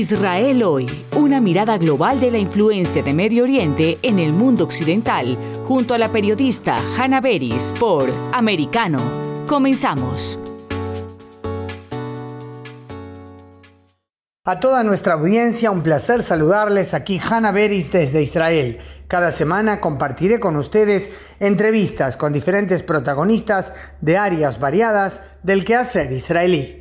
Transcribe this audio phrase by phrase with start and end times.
[0.00, 5.36] Israel hoy, una mirada global de la influencia de Medio Oriente en el mundo occidental,
[5.66, 8.98] junto a la periodista Hannah Beris por Americano.
[9.46, 10.40] Comenzamos.
[14.46, 18.78] A toda nuestra audiencia, un placer saludarles aquí Hannah Beris desde Israel.
[19.06, 21.10] Cada semana compartiré con ustedes
[21.40, 26.79] entrevistas con diferentes protagonistas de áreas variadas del quehacer israelí.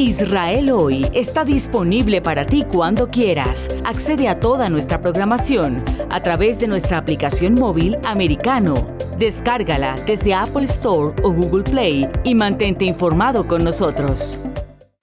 [0.00, 3.68] Israel Hoy está disponible para ti cuando quieras.
[3.84, 8.96] Accede a toda nuestra programación a través de nuestra aplicación móvil americano.
[9.18, 14.40] Descárgala desde Apple Store o Google Play y mantente informado con nosotros.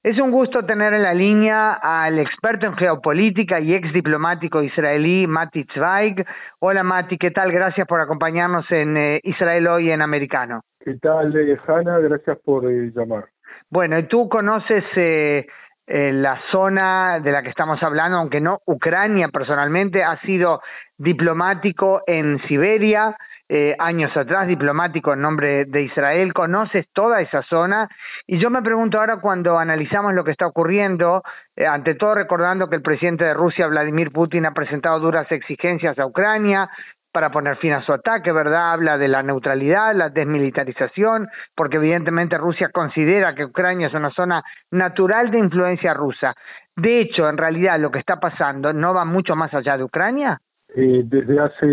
[0.02, 5.28] Es un gusto tener en la línea al experto en geopolítica y ex diplomático israelí
[5.28, 6.26] Mati Zweig.
[6.58, 7.52] Hola Mati, ¿qué tal?
[7.52, 10.62] Gracias por acompañarnos en eh, Israel Hoy en Americano.
[10.80, 12.00] ¿Qué tal, eh, Hanna?
[12.00, 13.26] Gracias por eh, llamar.
[13.70, 15.46] Bueno, y tú conoces eh,
[15.88, 20.62] eh, la zona de la que estamos hablando, aunque no Ucrania personalmente, ha sido
[20.98, 23.16] diplomático en Siberia,
[23.50, 27.88] eh, años atrás, diplomático en nombre de Israel, conoces toda esa zona
[28.26, 31.24] y yo me pregunto ahora cuando analizamos lo que está ocurriendo,
[31.56, 35.98] eh, ante todo recordando que el presidente de Rusia, Vladimir Putin, ha presentado duras exigencias
[35.98, 36.70] a Ucrania,
[37.18, 38.74] para poner fin a su ataque, ¿verdad?
[38.74, 44.44] Habla de la neutralidad, la desmilitarización, porque evidentemente Rusia considera que Ucrania es una zona
[44.70, 46.36] natural de influencia rusa.
[46.76, 50.38] De hecho, en realidad lo que está pasando no va mucho más allá de Ucrania.
[50.76, 51.66] Eh, desde hace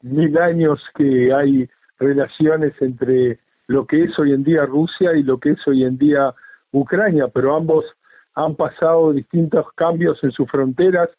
[0.00, 5.36] mil años que hay relaciones entre lo que es hoy en día Rusia y lo
[5.36, 6.32] que es hoy en día
[6.72, 7.84] Ucrania, pero ambos
[8.34, 11.10] han pasado distintos cambios en sus fronteras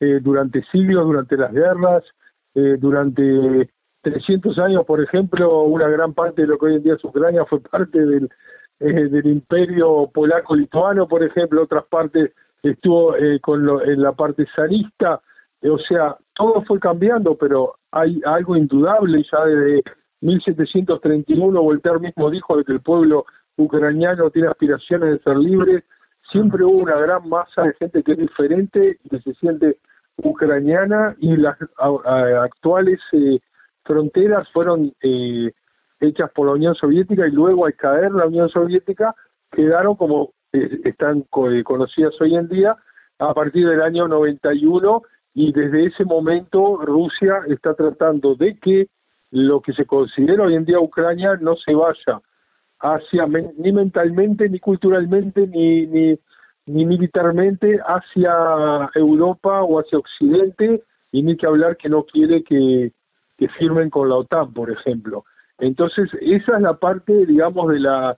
[0.00, 2.02] eh, durante siglos, durante las guerras,
[2.54, 3.70] eh, durante
[4.02, 7.44] 300 años, por ejemplo, una gran parte de lo que hoy en día es Ucrania
[7.46, 8.28] fue parte del,
[8.80, 12.32] eh, imperio polaco-lituano, por ejemplo, otras partes
[12.62, 15.20] estuvo eh, con lo, en la parte zarista,
[15.62, 19.82] o sea, todo fue cambiando, pero hay algo indudable ya desde
[20.20, 23.24] 1731, Voltaire mismo dijo de que el pueblo
[23.56, 25.84] ucraniano tiene aspiraciones de ser libre,
[26.30, 29.78] siempre hubo una gran masa de gente que es diferente y que se siente
[30.16, 33.38] ucraniana y las actuales eh,
[33.84, 35.52] fronteras fueron eh,
[36.00, 39.14] hechas por la Unión Soviética y luego al caer la Unión Soviética
[39.50, 42.76] quedaron como eh, están conocidas hoy en día
[43.18, 45.02] a partir del año 91
[45.34, 48.88] y desde ese momento Rusia está tratando de que
[49.30, 52.20] lo que se considera hoy en día Ucrania no se vaya
[52.80, 53.26] hacia
[53.58, 56.18] ni mentalmente ni culturalmente ni ni
[56.66, 60.82] ni militarmente hacia Europa o hacia Occidente,
[61.12, 62.92] y ni que hablar que no quiere que,
[63.38, 65.24] que firmen con la OTAN, por ejemplo.
[65.58, 68.16] Entonces, esa es la parte, digamos, de la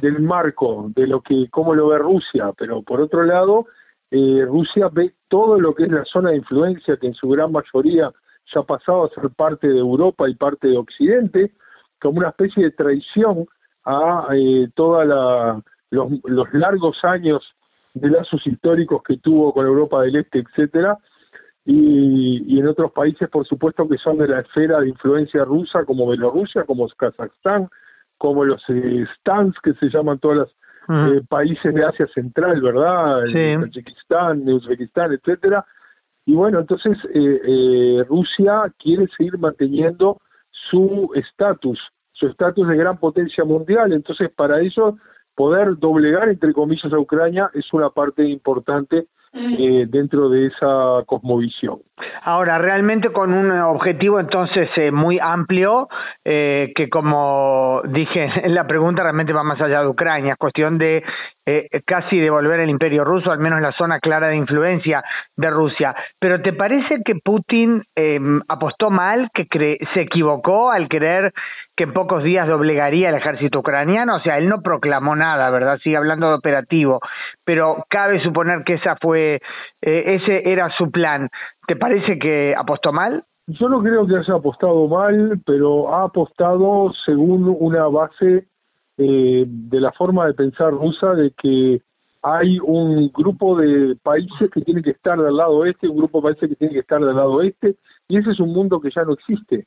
[0.00, 3.66] del marco, de lo que, cómo lo ve Rusia, pero por otro lado,
[4.10, 7.52] eh, Rusia ve todo lo que es la zona de influencia, que en su gran
[7.52, 8.12] mayoría
[8.54, 11.52] ya ha pasado a ser parte de Europa y parte de Occidente,
[12.00, 13.46] como una especie de traición
[13.84, 15.06] a eh, todos
[15.90, 17.42] los, los largos años
[17.94, 20.98] de lazos históricos que tuvo con Europa del Este, etcétera,
[21.64, 26.08] y, en otros países, por supuesto, que son de la esfera de influencia rusa, como
[26.08, 27.68] Bielorrusia, como Kazajstán,
[28.18, 30.56] como los eh, Stans, que se llaman todos los
[30.88, 33.24] eh, países de Asia Central, ¿verdad?
[33.26, 33.56] Sí.
[33.56, 35.64] Uzbekistán, Uzbekistán, etcétera.
[36.26, 40.20] Y bueno, entonces eh, eh, Rusia quiere seguir manteniendo
[40.50, 41.78] su estatus,
[42.12, 43.92] su estatus de gran potencia mundial.
[43.92, 44.98] Entonces, para eso
[45.40, 51.78] poder doblegar, entre comillas, a Ucrania es una parte importante eh, dentro de esa cosmovisión.
[52.22, 55.88] Ahora, realmente con un objetivo entonces eh, muy amplio,
[56.24, 60.78] eh, que como dije en la pregunta, realmente va más allá de Ucrania, es cuestión
[60.78, 61.02] de
[61.46, 65.02] eh, casi devolver el imperio ruso, al menos la zona clara de influencia
[65.36, 65.94] de Rusia.
[66.20, 71.32] Pero ¿te parece que Putin eh, apostó mal, que se equivocó al querer
[71.76, 74.16] que en pocos días doblegaría el ejército ucraniano?
[74.16, 75.78] O sea, él no proclamó nada, ¿verdad?
[75.82, 77.00] Sigue hablando de operativo,
[77.44, 79.40] pero cabe suponer que esa fue,
[79.82, 81.30] eh, ese era su plan.
[81.66, 83.24] ¿Te parece que apostó mal?
[83.46, 88.46] Yo no creo que haya apostado mal, pero ha apostado según una base
[88.96, 91.82] eh, de la forma de pensar rusa de que
[92.22, 96.22] hay un grupo de países que tienen que estar del lado este, un grupo de
[96.34, 97.76] países que tienen que estar del lado este,
[98.08, 99.66] y ese es un mundo que ya no existe.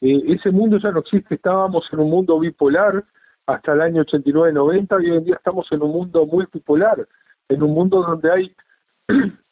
[0.00, 3.04] Eh, ese mundo ya no existe, estábamos en un mundo bipolar
[3.46, 7.06] hasta el año 89-90 y hoy en día estamos en un mundo multipolar,
[7.48, 8.56] en un mundo donde hay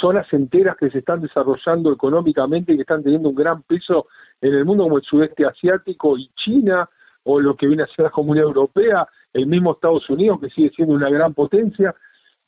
[0.00, 4.06] zonas enteras que se están desarrollando económicamente y que están teniendo un gran peso
[4.40, 6.88] en el mundo como el sudeste asiático y China
[7.24, 10.70] o lo que viene a ser la Comunidad Europea, el mismo Estados Unidos que sigue
[10.70, 11.94] siendo una gran potencia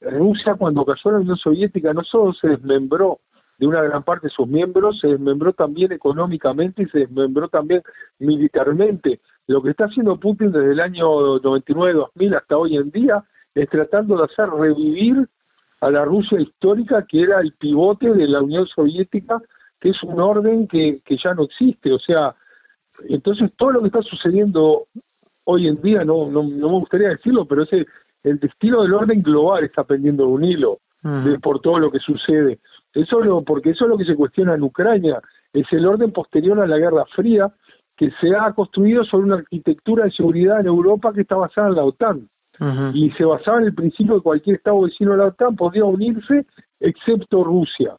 [0.00, 3.18] Rusia cuando cayó la Unión Soviética no solo se desmembró
[3.58, 7.82] de una gran parte de sus miembros, se desmembró también económicamente y se desmembró también
[8.20, 9.20] militarmente.
[9.48, 14.16] Lo que está haciendo Putin desde el año 99-2000 hasta hoy en día es tratando
[14.16, 15.28] de hacer revivir
[15.80, 19.40] a la Rusia histórica que era el pivote de la Unión Soviética,
[19.80, 21.92] que es un orden que, que ya no existe.
[21.92, 22.34] O sea,
[23.08, 24.86] entonces todo lo que está sucediendo
[25.44, 27.86] hoy en día, no, no, no me gustaría decirlo, pero ese
[28.24, 30.80] el destino del orden global está pendiendo de un hilo
[31.42, 32.58] por todo lo que sucede.
[32.92, 35.22] Eso lo, porque eso es lo que se cuestiona en Ucrania,
[35.52, 37.50] es el orden posterior a la Guerra Fría
[37.96, 41.74] que se ha construido sobre una arquitectura de seguridad en Europa que está basada en
[41.74, 42.28] la OTAN.
[42.92, 45.84] Y se basaba en el principio de que cualquier Estado vecino de la OTAN podía
[45.84, 46.44] unirse,
[46.80, 47.96] excepto Rusia.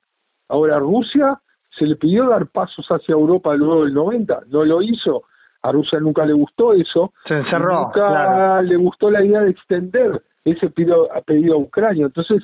[0.50, 1.40] Ahora, Rusia
[1.78, 5.24] se le pidió dar pasos hacia Europa luego del 90, no lo hizo.
[5.62, 7.14] A Rusia nunca le gustó eso.
[7.28, 7.84] Se encerró.
[7.84, 12.06] Nunca le gustó la idea de extender ese pedido, pedido a Ucrania.
[12.06, 12.42] Entonces,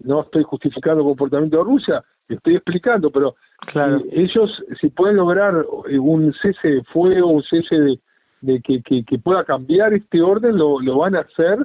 [0.00, 3.36] no estoy justificando el comportamiento de Rusia, estoy explicando, pero
[3.74, 4.50] eh, ellos,
[4.80, 8.00] si pueden lograr eh, un cese de fuego, un cese de,
[8.62, 11.58] que, que, pueda cambiar este orden, lo, lo van a hacer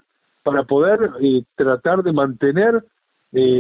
[0.43, 2.83] para poder eh, tratar de mantener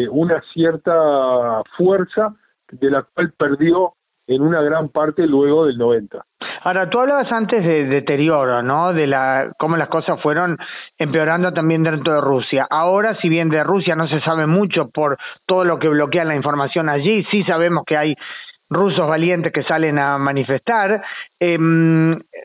[0.09, 2.33] una cierta fuerza
[2.71, 3.93] de la cual perdió
[4.27, 6.23] en una gran parte luego del 90.
[6.63, 8.91] Ahora, tú hablabas antes de deterioro, ¿no?
[8.91, 10.57] De la cómo las cosas fueron
[10.97, 12.67] empeorando también dentro de Rusia.
[12.69, 16.35] Ahora, si bien de Rusia no se sabe mucho por todo lo que bloquea la
[16.35, 18.15] información allí, sí sabemos que hay
[18.69, 21.01] rusos valientes que salen a manifestar.
[21.39, 21.57] Eh,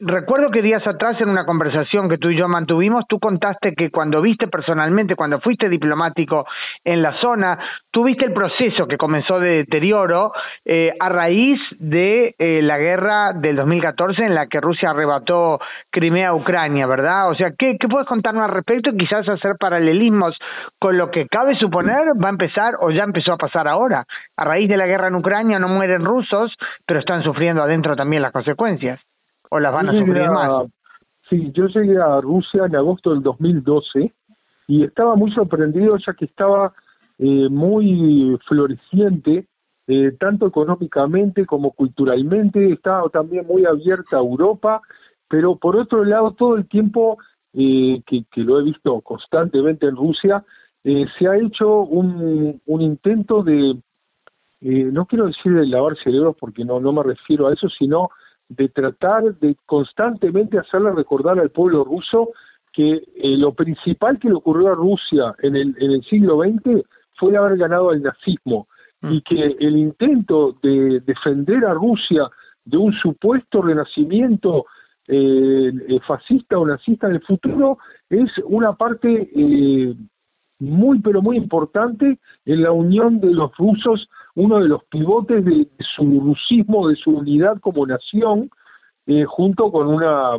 [0.01, 3.91] recuerdo que días atrás en una conversación que tú y yo mantuvimos, tú contaste que
[3.91, 6.47] cuando viste personalmente, cuando fuiste diplomático
[6.85, 7.59] en la zona,
[7.91, 10.33] tú viste el proceso que comenzó de deterioro
[10.67, 15.59] eh, a raíz de eh, la guerra del 2014 en la que Rusia arrebató
[15.91, 17.31] Crimea a Ucrania, ¿verdad?
[17.31, 20.37] O sea, ¿qué, ¿qué puedes contarnos al respecto y quizás hacer paralelismos
[20.79, 24.05] con lo que cabe suponer va a empezar o ya empezó a pasar ahora?
[24.37, 26.55] A raíz de la guerra en Ucrania no mueren rusos,
[26.87, 28.82] pero están sufriendo adentro también las consecuencias.
[29.55, 30.67] ¿O las van a sufrir más?
[31.29, 34.11] Sí, yo llegué a Rusia en agosto del 2012
[34.67, 36.73] y estaba muy sorprendido ya que estaba
[37.19, 39.47] eh, muy floreciente,
[39.89, 44.81] eh, tanto económicamente como culturalmente, estaba también muy abierta a Europa,
[45.29, 47.19] pero por otro lado todo el tiempo
[47.53, 50.43] eh, que, que, lo he visto constantemente en Rusia,
[50.83, 53.77] se ha hecho un, un intento de,
[54.65, 58.11] eh, no quiero decir de lavar cerebros porque no, no me refiero a eso, sino
[58.57, 62.31] de tratar de constantemente hacerle recordar al pueblo ruso
[62.73, 66.85] que eh, lo principal que le ocurrió a Rusia en el, en el siglo XX
[67.17, 68.67] fue haber ganado al nazismo
[69.03, 69.23] y mm.
[69.23, 72.29] que el intento de defender a Rusia
[72.65, 74.67] de un supuesto renacimiento
[75.09, 75.73] eh,
[76.07, 77.79] fascista o nazista en el futuro
[78.09, 79.31] es una parte
[80.63, 85.67] muy pero muy importante en la unión de los rusos uno de los pivotes de,
[85.95, 88.51] su rusismo, de su unidad como nación,
[89.07, 90.39] eh, junto con una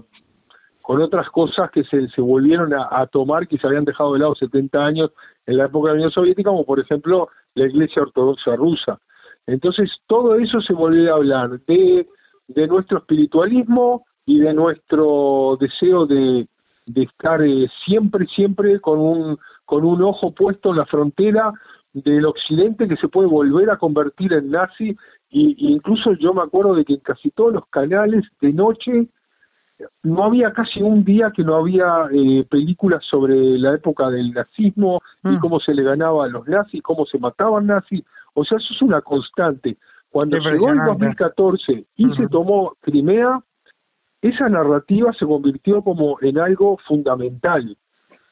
[0.82, 4.36] con otras cosas que se, se volvieron a, tomar que se habían dejado de lado
[4.36, 5.12] 70 años
[5.46, 9.00] en la época de la Unión Soviética, como por ejemplo la Iglesia Ortodoxa rusa.
[9.48, 12.06] Entonces todo eso se volvió a hablar de,
[12.48, 16.48] de nuestro espiritualismo y de nuestro deseo de,
[16.86, 21.54] de estar eh, siempre, siempre con un, con un ojo puesto en la frontera
[21.94, 24.96] del occidente que se puede volver a convertir en nazi
[25.30, 29.08] y, incluso yo me acuerdo de que en casi todos los canales de noche
[30.04, 35.02] no había casi un día que no había eh, películas sobre la época del nazismo
[35.24, 35.40] y mm.
[35.40, 38.04] cómo se le ganaba a los nazis, cómo se mataban nazis,
[38.34, 39.78] o sea, eso es una constante.
[40.10, 43.40] Cuando llegó el 2014 y se tomó Crimea,
[44.22, 47.76] esa narrativa se convirtió como en algo fundamental.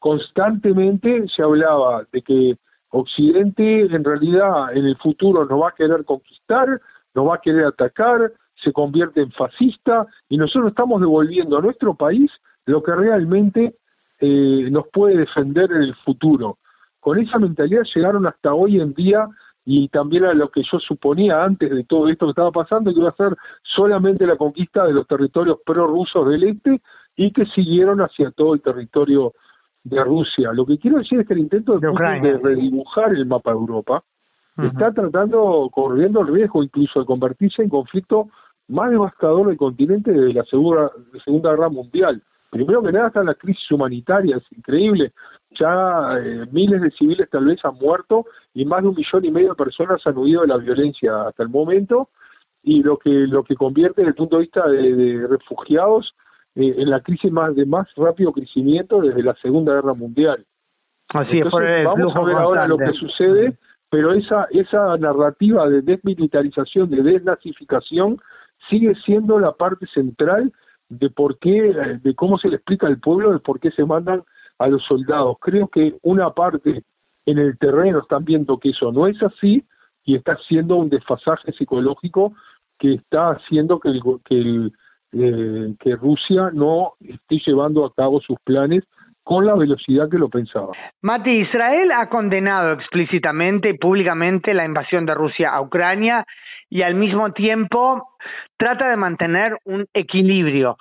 [0.02, 2.56] Constantemente se hablaba de que
[2.88, 6.80] Occidente en realidad en el futuro no va a querer conquistar,
[7.14, 8.32] no va a querer atacar,
[8.64, 12.32] se convierte en fascista y nosotros estamos devolviendo a nuestro país
[12.66, 13.76] lo que realmente
[14.18, 16.58] eh, nos puede defender en el futuro.
[16.98, 19.28] Con esa mentalidad llegaron hasta hoy en día
[19.64, 22.98] y también a lo que yo suponía antes de todo esto que estaba pasando, que
[22.98, 26.82] iba a ser solamente la conquista de los territorios prorrusos del este
[27.14, 29.32] y que siguieron hacia todo el territorio
[29.84, 30.52] de Rusia.
[30.52, 34.04] Lo que quiero decir es que el intento de, de redibujar el mapa de Europa
[34.56, 38.28] está tratando, corriendo el riesgo incluso de convertirse en conflicto
[38.68, 40.90] más devastador del continente desde la Segunda,
[41.24, 42.22] segunda Guerra Mundial.
[42.50, 45.12] Primero que nada está la crisis humanitaria, es increíble.
[45.58, 49.30] Ya eh, miles de civiles tal vez han muerto y más de un millón y
[49.30, 52.10] medio de personas han huido de la violencia hasta el momento
[52.62, 56.14] y lo que lo que convierte desde el punto de vista de refugiados
[56.54, 60.44] eh, en la crisis más de más rápido crecimiento desde la Segunda Guerra Mundial.
[61.08, 63.58] Así vamos a ver ahora lo que sucede,
[63.90, 68.18] pero esa, esa narrativa de desmilitarización, de desnazificación,
[68.70, 70.52] sigue siendo la parte central
[70.88, 74.22] de por qué, de cómo se le explica al pueblo de por qué se mandan
[74.58, 75.36] a los soldados.
[75.40, 76.82] Creo que una parte
[77.26, 79.64] en el terreno están viendo que eso no es así
[80.04, 82.34] y está haciendo un desfasaje psicológico
[82.78, 84.72] que está haciendo que, el, que, el,
[85.12, 88.84] eh, que Rusia no esté llevando a cabo sus planes
[89.22, 90.72] con la velocidad que lo pensaba.
[91.00, 96.24] Mati, Israel ha condenado explícitamente y públicamente la invasión de Rusia a Ucrania
[96.68, 98.08] y al mismo tiempo
[98.56, 100.76] trata de mantener un equilibrio.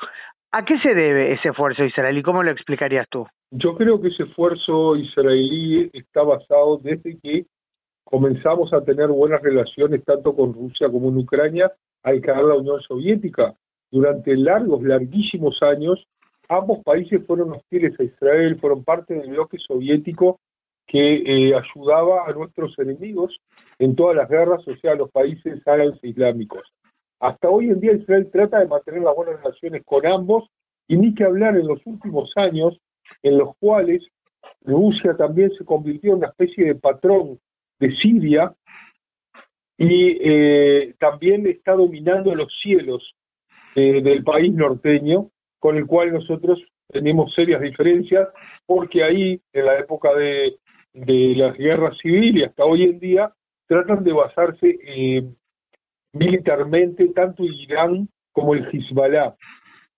[0.54, 2.24] ¿A qué se debe ese esfuerzo israelí?
[2.24, 3.28] ¿Cómo lo explicarías tú?
[3.52, 7.46] Yo creo que ese esfuerzo israelí está basado desde que
[8.04, 11.72] comenzamos a tener buenas relaciones tanto con Rusia como en Ucrania
[12.04, 13.54] al caer la Unión Soviética.
[13.92, 16.08] Durante largos, larguísimos años,
[16.48, 20.40] ambos países fueron hostiles a Israel, fueron parte del bloque soviético
[20.88, 23.38] que eh, ayudaba a nuestros enemigos
[23.80, 26.64] en todas las guerras, o sea, los países árabes e islámicos.
[27.20, 30.50] Hasta hoy en día Israel trata de mantener las buenas relaciones con ambos
[30.88, 32.78] y ni que hablar en los últimos años
[33.24, 34.04] en los cuales
[34.64, 37.40] Rusia también se convirtió en una especie de patrón
[37.80, 38.54] de Siria
[39.78, 43.16] y eh, también está dominando los cielos
[43.76, 48.28] eh, del país norteño con el cual nosotros tenemos serias diferencias,
[48.66, 50.58] porque ahí, en la época de,
[50.94, 53.32] de las guerras civiles y hasta hoy en día,
[53.68, 55.24] tratan de basarse eh,
[56.14, 59.36] militarmente tanto Irán como el Hezbollah.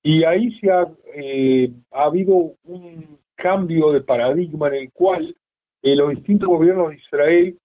[0.03, 5.35] Y ahí se ha, eh, ha habido un cambio de paradigma en el cual
[5.81, 7.57] eh, los distintos gobiernos de Israel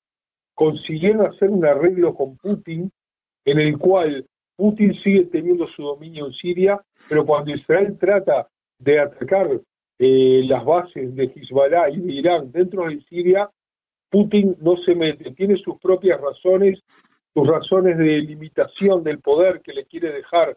[0.55, 2.91] consiguieron hacer un arreglo con Putin
[3.45, 4.27] en el cual
[4.59, 8.49] Putin sigue teniendo su dominio en Siria, pero cuando Israel trata
[8.81, 9.49] de atacar
[10.01, 13.49] eh, las bases de Hezbollah y de Irán dentro de Siria,
[14.11, 16.81] Putin no se mete, tiene sus propias razones,
[17.33, 20.57] sus razones de limitación del poder que le quiere dejar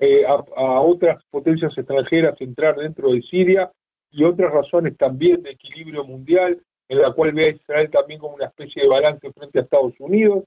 [0.00, 3.70] eh, a, otras potencias extranjeras entrar dentro de Siria
[4.10, 8.34] y otras razones también de equilibrio mundial, en la cual ve a Israel también como
[8.34, 10.42] una especie de balance frente a Estados Unidos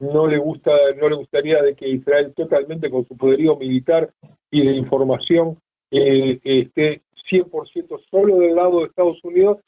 [0.00, 4.10] no le gusta, no le gustaría de que Israel totalmente con su poderío militar
[4.50, 5.58] y de información
[5.90, 9.58] eh, esté 100% solo del lado de Estados Unidos.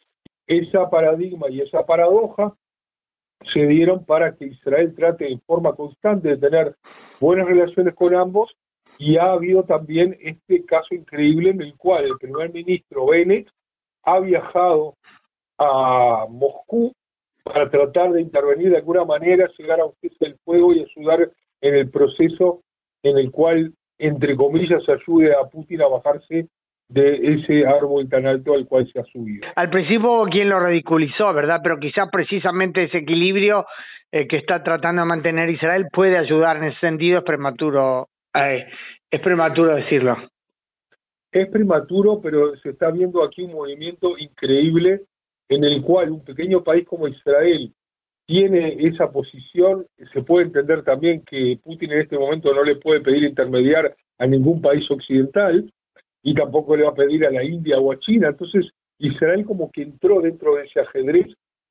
[0.46, 2.54] Esa paradigma y esa paradoja
[3.52, 6.76] se dieron para que Israel trate en forma constante de tener
[7.20, 8.50] buenas relaciones con ambos
[8.98, 13.48] y ha habido también este caso increíble en el cual el primer ministro Bennett
[14.04, 14.96] ha viajado
[15.58, 16.92] a Moscú
[17.42, 21.30] para tratar de intervenir de alguna manera, llegar a un cese del fuego y ayudar
[21.60, 22.62] en el proceso
[23.02, 26.48] en el cual, entre comillas, ayude a Putin a bajarse
[26.88, 29.46] de ese árbol tan alto al cual se ha subido.
[29.56, 31.60] Al principio quien lo ridiculizó, ¿verdad?
[31.62, 33.66] Pero quizás precisamente ese equilibrio
[34.10, 38.66] eh, que está tratando de mantener Israel puede ayudar en ese sentido, es prematuro, eh,
[39.10, 40.18] es prematuro decirlo.
[41.30, 45.00] Es prematuro, pero se está viendo aquí un movimiento increíble
[45.48, 47.72] en el cual un pequeño país como Israel
[48.26, 53.00] tiene esa posición, se puede entender también que Putin en este momento no le puede
[53.00, 55.70] pedir intermediar a ningún país occidental
[56.22, 58.28] y tampoco le va a pedir a la India o a China.
[58.28, 61.26] Entonces, Israel como que entró dentro de ese ajedrez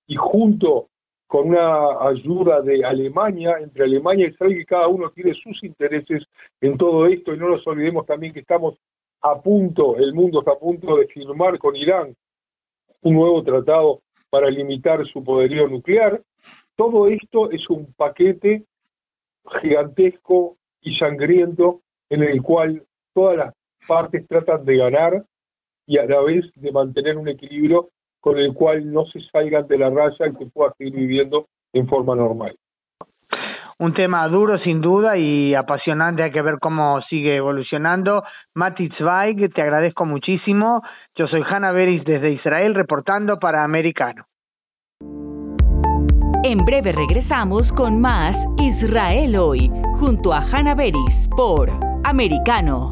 [0.08, 0.90] y junto
[1.28, 6.24] con una ayuda de Alemania, entre Alemania y Israel, que cada uno tiene sus intereses
[6.60, 8.76] en todo esto, y no nos olvidemos también que estamos
[9.22, 12.14] a punto, el mundo está a punto de firmar con Irán
[13.02, 16.22] un nuevo tratado para limitar su poderío nuclear.
[16.76, 18.66] Todo esto es un paquete
[19.62, 23.54] gigantesco y sangriento en el cual todas las
[23.88, 25.26] partes tratan de ganar
[25.86, 27.90] y a la vez de mantener un equilibrio
[28.20, 31.88] con el cual no se salgan de la raya y que pueda seguir viviendo en
[31.88, 32.56] forma normal
[33.82, 38.24] un tema duro sin duda y apasionante, hay que ver cómo sigue evolucionando.
[38.54, 40.84] Mati Zweig, te agradezco muchísimo.
[41.16, 44.26] Yo soy Hanna Beris desde Israel reportando para Americano.
[46.44, 51.72] En breve regresamos con más Israel hoy, junto a Hanna Beris por
[52.04, 52.92] Americano.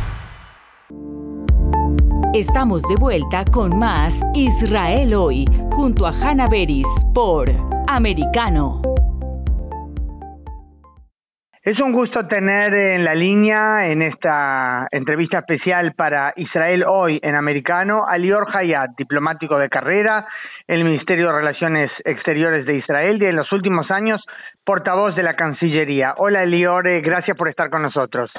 [2.33, 7.49] Estamos de vuelta con más Israel hoy, junto a Hannah Beris por
[7.89, 8.81] Americano.
[11.61, 17.35] Es un gusto tener en la línea, en esta entrevista especial para Israel hoy en
[17.35, 20.25] Americano, a Lior Hayat, diplomático de carrera
[20.69, 24.21] en el Ministerio de Relaciones Exteriores de Israel y en los últimos años
[24.63, 26.13] portavoz de la Cancillería.
[26.15, 28.31] Hola Lior, eh, gracias por estar con nosotros.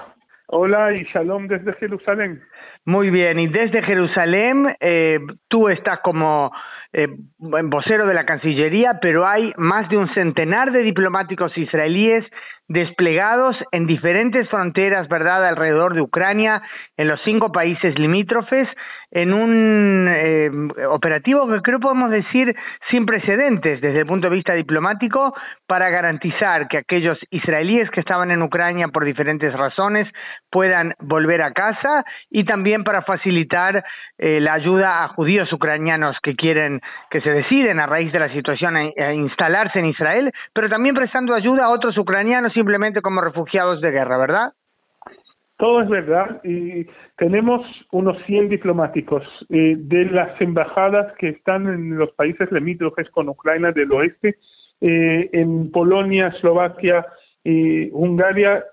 [0.47, 2.43] Hola y shalom desde Jerusalén.
[2.85, 6.51] Muy bien, y desde Jerusalén eh, tú estás como
[6.93, 7.07] eh,
[7.39, 12.25] vocero de la Cancillería, pero hay más de un centenar de diplomáticos israelíes
[12.67, 16.61] desplegados en diferentes fronteras, ¿verdad?, alrededor de Ucrania,
[16.97, 18.67] en los cinco países limítrofes,
[19.13, 20.51] en un eh,
[20.89, 22.57] operativo que creo podemos decir
[22.91, 25.35] sin precedentes desde el punto de vista diplomático
[25.67, 30.09] para garantizar que aquellos israelíes que estaban en Ucrania por diferentes razones
[30.51, 33.85] puedan volver a casa y también para facilitar
[34.17, 38.33] eh, la ayuda a judíos ucranianos que quieren, que se deciden a raíz de la
[38.33, 43.83] situación a instalarse en Israel, pero también prestando ayuda a otros ucranianos simplemente como refugiados
[43.83, 44.53] de guerra, ¿verdad?
[45.63, 51.97] Todo es verdad y tenemos unos 100 diplomáticos eh, de las embajadas que están en
[51.97, 54.39] los países limítrofes con Ucrania del oeste,
[54.81, 57.07] eh, en Polonia, Eslovaquia,
[57.45, 58.65] eh, Hungría,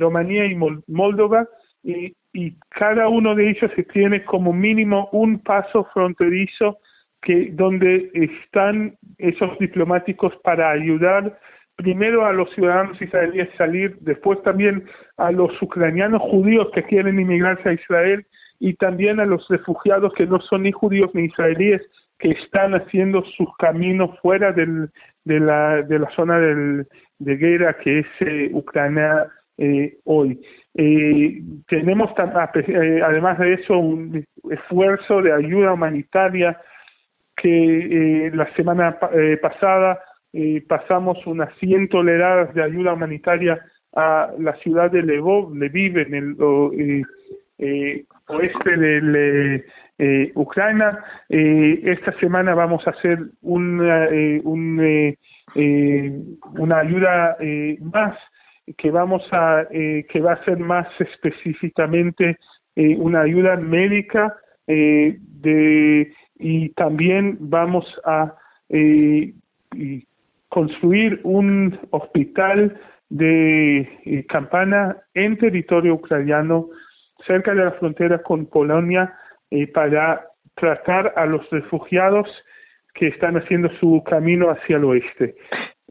[0.00, 0.56] Rumanía y
[0.88, 1.46] Moldova,
[1.84, 6.78] y, y cada uno de ellos tiene como mínimo un paso fronterizo
[7.20, 11.38] que donde están esos diplomáticos para ayudar
[11.76, 14.84] primero a los ciudadanos israelíes salir, después también
[15.16, 18.26] a los ucranianos judíos que quieren inmigrarse a Israel
[18.60, 21.82] y también a los refugiados que no son ni judíos ni israelíes
[22.18, 24.90] que están haciendo sus caminos fuera del,
[25.24, 26.86] de, la, de la zona del,
[27.18, 29.26] de guerra que es eh, Ucrania
[29.58, 30.40] eh, hoy.
[30.74, 36.58] Eh, tenemos eh, además de eso un esfuerzo de ayuda humanitaria
[37.36, 38.98] que la semana
[39.40, 39.98] pasada
[40.32, 43.60] eh, pasamos unas 100 toneladas de ayuda humanitaria
[43.94, 46.36] a la ciudad de Lvov, Lviv, en el
[46.78, 47.02] eh,
[47.58, 49.64] eh, oeste de
[49.98, 50.98] eh, Ucrania.
[51.28, 54.08] esta semana vamos a hacer una,
[54.44, 55.16] un,
[56.58, 57.36] una ayuda
[57.80, 58.18] más
[58.78, 62.38] que vamos a que va a ser más específicamente
[62.74, 64.34] una ayuda médica
[64.66, 68.34] de y también vamos a
[70.52, 76.68] construir un hospital de eh, campana en territorio ucraniano
[77.26, 79.14] cerca de la frontera con Polonia
[79.50, 82.28] eh, para tratar a los refugiados
[82.92, 85.36] que están haciendo su camino hacia el oeste.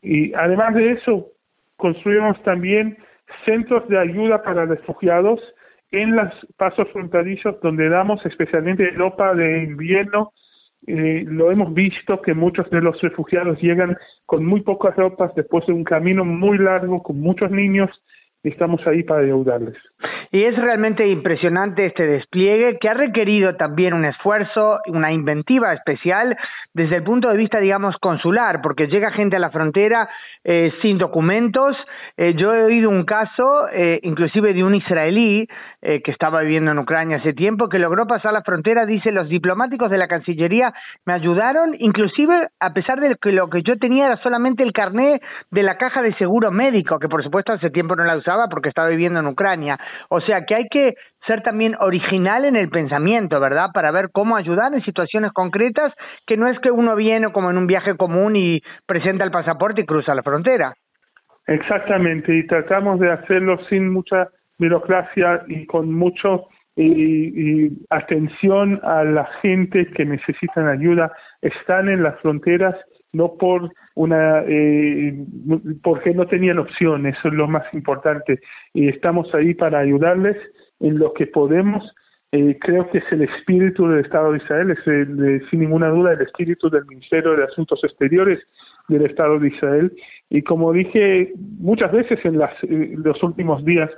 [0.04, 1.30] Y además de eso,
[1.78, 3.00] construimos también
[3.45, 5.39] centros de ayuda para refugiados
[5.89, 10.34] en los pasos fronterizos donde damos especialmente ropa de invierno
[10.88, 15.65] eh, lo hemos visto que muchos de los refugiados llegan con muy pocas ropas después
[15.67, 17.89] de un camino muy largo con muchos niños
[18.44, 19.78] y estamos ahí para ayudarles.
[20.34, 26.38] Y es realmente impresionante este despliegue que ha requerido también un esfuerzo, una inventiva especial
[26.74, 30.08] desde el punto de vista, digamos, consular, porque llega gente a la frontera
[30.46, 31.76] eh, sin documentos.
[32.15, 35.50] Eh, yo he oído un caso, eh, inclusive de un israelí
[35.82, 39.28] eh, que estaba viviendo en Ucrania hace tiempo, que logró pasar la frontera, dice, los
[39.28, 40.74] diplomáticos de la Cancillería
[41.06, 45.20] me ayudaron, inclusive a pesar de que lo que yo tenía era solamente el carné
[45.50, 48.70] de la caja de seguro médico, que por supuesto hace tiempo no la usaba porque
[48.70, 49.78] estaba viviendo en Ucrania.
[50.21, 50.93] Sea que hay que
[51.27, 53.69] ser también original en el pensamiento, ¿verdad?
[53.73, 55.93] Para ver cómo ayudar en situaciones concretas,
[56.25, 59.81] que no es que uno viene como en un viaje común y presenta el pasaporte
[59.81, 60.73] y cruza la frontera.
[61.47, 66.47] Exactamente, y tratamos de hacerlo sin mucha burocracia y con mucho
[67.89, 71.12] atención a la gente que necesitan ayuda.
[71.41, 72.75] Están en las fronteras
[73.13, 75.26] no por una eh,
[75.84, 78.39] porque no tenían opción, eso es lo más importante.
[78.74, 80.38] Y estamos ahí para ayudarles
[80.80, 81.84] en lo que podemos.
[82.32, 86.21] Eh, creo que es el espíritu del Estado de Israel, es sin ninguna duda el
[86.21, 88.39] espíritu del Ministerio de Asuntos Exteriores
[88.88, 89.91] del Estado de Israel.
[90.30, 93.89] Y como dije muchas veces en, las, los últimos días,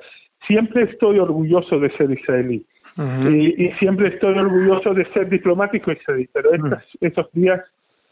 [0.47, 2.65] siempre estoy orgulloso de ser israelí.
[2.97, 6.49] y, siempre estoy orgulloso de ser diplomático israelí, pero
[7.02, 7.62] estos días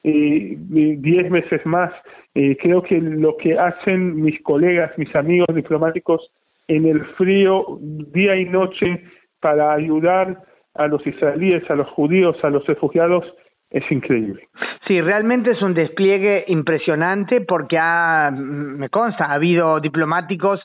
[0.03, 1.91] eh, diez veces más.
[2.33, 6.31] Eh, creo que lo que hacen mis colegas, mis amigos diplomáticos
[6.67, 9.03] en el frío día y noche
[9.41, 10.41] para ayudar
[10.75, 13.25] a los israelíes, a los judíos, a los refugiados,
[13.69, 14.47] es increíble.
[14.87, 20.59] Sí, realmente es un despliegue impresionante porque ha, me consta, ha habido diplomáticos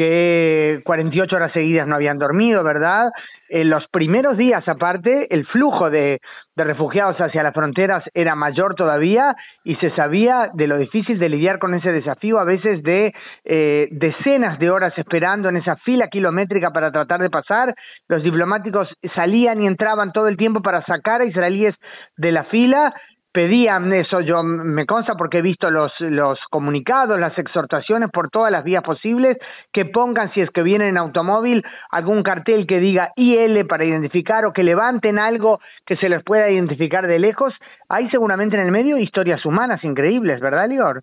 [0.00, 3.10] que 48 horas seguidas no habían dormido, ¿verdad?
[3.50, 6.20] En los primeros días, aparte, el flujo de,
[6.56, 11.58] refugiados hacia las fronteras era mayor todavía y se sabía de lo difícil de lidiar
[11.58, 13.12] con ese desafío, a veces de
[13.44, 17.74] eh, decenas de horas esperando en esa fila kilométrica para tratar de pasar.
[18.08, 21.74] Los diplomáticos salían y entraban todo el tiempo para sacar a israelíes
[22.16, 22.94] de la fila
[23.32, 28.50] pedían eso, yo me consta porque he visto los, los comunicados, las exhortaciones por todas
[28.50, 29.36] las vías posibles,
[29.72, 34.44] que pongan, si es que vienen en automóvil, algún cartel que diga IL para identificar
[34.44, 37.54] o que levanten algo que se les pueda identificar de lejos.
[37.88, 41.02] Hay seguramente en el medio historias humanas increíbles, ¿verdad, Lior?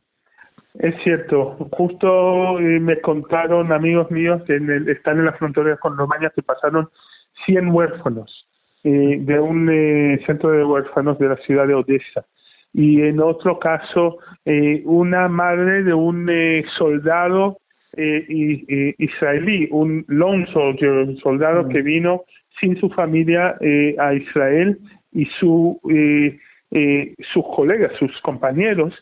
[0.79, 6.31] Es cierto, justo eh, me contaron amigos míos que están en la frontera con Romania
[6.35, 6.89] que pasaron
[7.45, 8.46] 100 huérfanos
[8.83, 12.25] eh, de un eh, centro de huérfanos de la ciudad de Odessa.
[12.73, 16.29] Y en otro caso, eh, una madre de un
[16.77, 17.57] soldado
[18.99, 21.69] israelí, un lone soldier, un soldado mm.
[21.69, 22.21] que vino
[22.59, 23.57] sin su familia
[23.99, 24.77] a Israel
[25.11, 25.79] y su,
[27.33, 28.93] sus colegas, sus compañeros,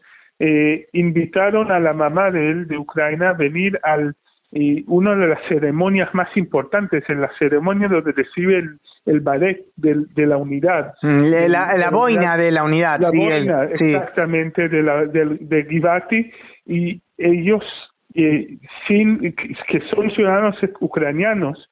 [0.93, 4.15] invitaron a la mamá de él, de Ucrania, a venir al
[4.87, 10.25] una de las ceremonias más importantes, en la ceremonia donde recibe el, el ballet de,
[10.25, 10.93] la unidad.
[11.01, 12.99] Mm, la, boina de la unidad.
[12.99, 16.31] La boina, exactamente, de, la, de, Givati,
[16.65, 17.63] y ellos,
[18.15, 19.33] eh, sin
[19.67, 21.69] que son ciudadanos ucranianos,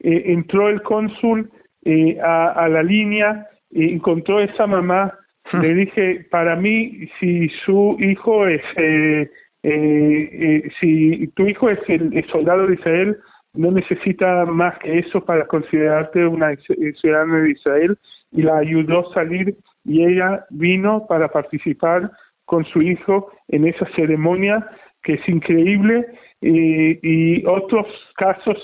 [0.00, 1.50] eh, entró el cónsul
[1.84, 5.12] eh, a, la línea, encontró esa mamá,
[5.52, 5.60] hmm.
[5.60, 8.62] le dije, para mí, si su hijo es...
[9.64, 13.18] Eh, si tu hijo es el soldado de Israel,
[13.54, 16.54] no necesita más que eso para considerarte una
[17.00, 17.98] ciudadana de Israel
[18.32, 22.10] y la ayudó a salir y ella vino para participar
[22.44, 24.66] con su hijo en esa ceremonia
[25.02, 26.06] que es increíble
[26.40, 28.56] y, otros casos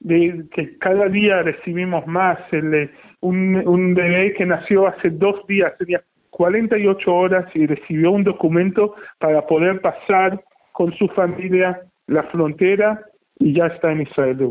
[0.00, 5.76] de que cada día recibimos más el, un, un bebé que nació hace dos días
[5.78, 13.02] tenía 48 horas y recibió un documento para poder pasar con su familia la frontera
[13.38, 14.50] y ya está en Israel de.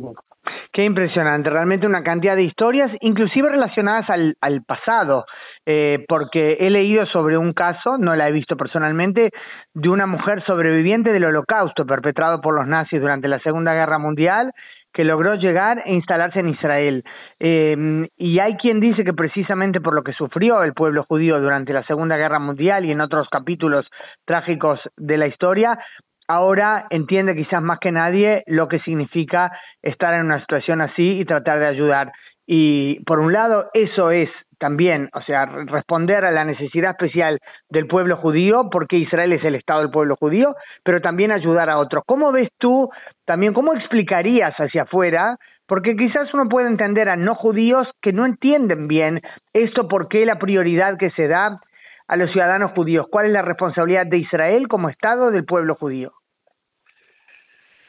[0.72, 5.26] Qué impresionante, realmente una cantidad de historias, inclusive relacionadas al, al pasado,
[5.66, 9.32] eh, porque he leído sobre un caso, no la he visto personalmente,
[9.74, 14.52] de una mujer sobreviviente del holocausto perpetrado por los nazis durante la Segunda Guerra Mundial,
[14.94, 17.04] que logró llegar e instalarse en Israel.
[17.40, 21.74] Eh, y hay quien dice que precisamente por lo que sufrió el pueblo judío durante
[21.74, 23.86] la Segunda Guerra Mundial y en otros capítulos
[24.26, 25.78] trágicos de la historia,
[26.28, 31.26] ahora entiende quizás más que nadie lo que significa estar en una situación así y
[31.26, 32.12] tratar de ayudar.
[32.48, 37.88] Y por un lado, eso es también, o sea, responder a la necesidad especial del
[37.88, 42.04] pueblo judío, porque Israel es el Estado del pueblo judío, pero también ayudar a otros.
[42.06, 42.90] ¿Cómo ves tú,
[43.26, 45.38] también, cómo explicarías hacia afuera?
[45.68, 49.22] Porque quizás uno puede entender a no judíos que no entienden bien
[49.54, 51.60] esto, por qué la prioridad que se da
[52.08, 53.08] a los ciudadanos judíos?
[53.10, 56.14] ¿Cuál es la responsabilidad de Israel como Estado del pueblo judío?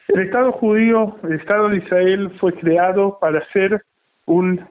[0.07, 3.83] El Estado judío, el Estado de Israel fue creado para ser
[4.25, 4.65] un,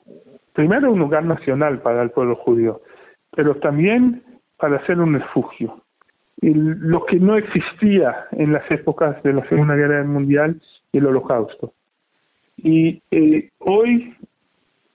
[0.55, 2.81] primero un lugar nacional para el pueblo judío,
[3.35, 4.23] pero también
[4.57, 5.83] para ser un refugio.
[6.41, 10.61] Y lo que no existía en las épocas de la Segunda Guerra Mundial
[10.93, 11.73] el Holocausto.
[12.57, 14.17] Y eh, hoy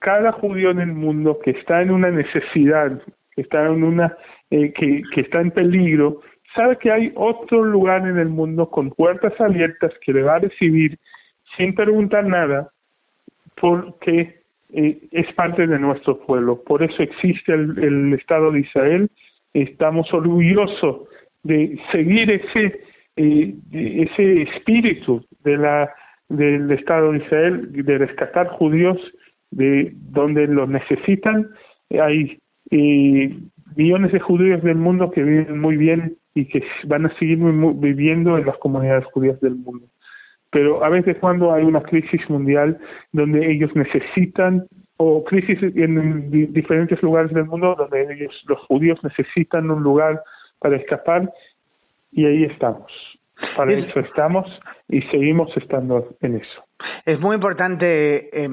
[0.00, 3.00] cada judío en el mundo que está en una necesidad,
[3.34, 4.16] que está en una
[4.52, 6.20] eh, que, está en peligro,
[6.54, 10.40] sabe que hay otro lugar en el mundo con puertas abiertas que le va a
[10.40, 10.98] recibir
[11.56, 12.70] sin preguntar nada
[13.58, 14.42] porque
[14.74, 16.62] eh, es parte de nuestro pueblo.
[16.64, 19.10] Por eso existe el, Estado de Israel.
[19.54, 21.08] Estamos orgullosos
[21.44, 22.78] de seguir ese
[23.16, 25.90] eh, ese espíritu de la
[26.28, 28.98] del Estado de Israel de rescatar judíos
[29.50, 31.48] de donde los necesitan.
[31.90, 32.38] Hay
[32.70, 33.34] eh,
[33.76, 38.38] millones de judíos del mundo que viven muy bien y que van a seguir viviendo
[38.38, 39.86] en las comunidades judías del mundo.
[40.50, 42.78] Pero a veces cuando hay una crisis mundial
[43.12, 44.66] donde ellos necesitan
[44.98, 50.22] o crisis en diferentes lugares del mundo donde ellos los judíos necesitan un lugar
[50.58, 51.30] para escapar
[52.12, 52.92] y ahí estamos.
[53.56, 54.46] Para eso estamos
[54.88, 56.64] y seguimos estando en eso.
[57.04, 58.48] Es muy importante eh,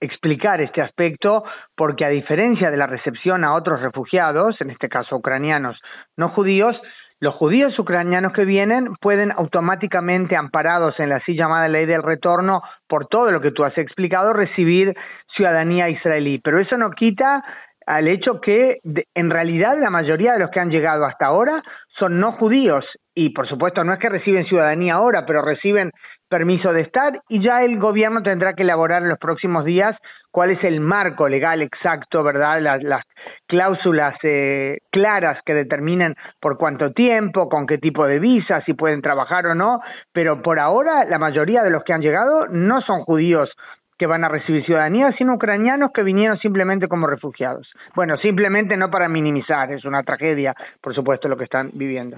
[0.00, 1.44] explicar este aspecto
[1.76, 5.80] porque a diferencia de la recepción a otros refugiados, en este caso ucranianos
[6.16, 6.76] no judíos,
[7.22, 12.62] los judíos ucranianos que vienen pueden automáticamente, amparados en la así llamada ley del retorno,
[12.88, 14.92] por todo lo que tú has explicado, recibir
[15.36, 16.40] ciudadanía israelí.
[16.40, 17.44] Pero eso no quita
[17.86, 18.78] al hecho que
[19.14, 21.62] en realidad la mayoría de los que han llegado hasta ahora
[21.98, 25.92] son no judíos y por supuesto no es que reciben ciudadanía ahora, pero reciben
[26.32, 29.94] permiso de estar y ya el gobierno tendrá que elaborar en los próximos días
[30.30, 32.58] cuál es el marco legal exacto, ¿verdad?
[32.80, 33.04] Las,
[33.46, 39.02] cláusulas eh, claras que determinen por cuánto tiempo, con qué tipo de visa, si pueden
[39.02, 43.02] trabajar o no, pero por ahora la mayoría de los que han llegado no son
[43.02, 43.50] judíos
[43.98, 47.70] que van a recibir ciudadanía, sino ucranianos que vinieron simplemente como refugiados.
[47.94, 52.16] Bueno, simplemente no para minimizar, es una tragedia, por supuesto, lo que están viviendo.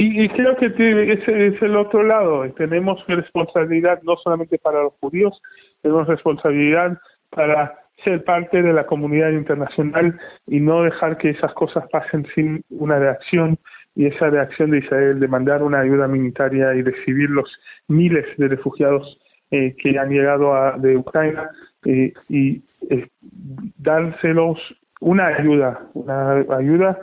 [0.00, 2.48] Y, creo que ese es el otro lado.
[2.52, 5.42] Tenemos responsabilidad no solamente para los judíos,
[5.82, 6.96] tenemos responsabilidad
[7.30, 12.62] para ser parte de la comunidad internacional y no dejar que esas cosas pasen sin
[12.70, 13.58] una reacción
[13.96, 17.50] y esa reacción de Israel de mandar una ayuda humanitaria y recibir los
[17.88, 19.18] miles de refugiados
[19.50, 21.50] eh, que han llegado a, de Ucrania
[21.86, 23.08] eh, y eh,
[23.78, 24.60] dárselos
[25.00, 27.00] una ayuda, una ayuda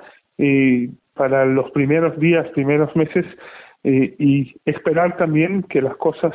[1.15, 3.25] para los primeros días, primeros meses
[3.83, 6.33] y esperar también que las cosas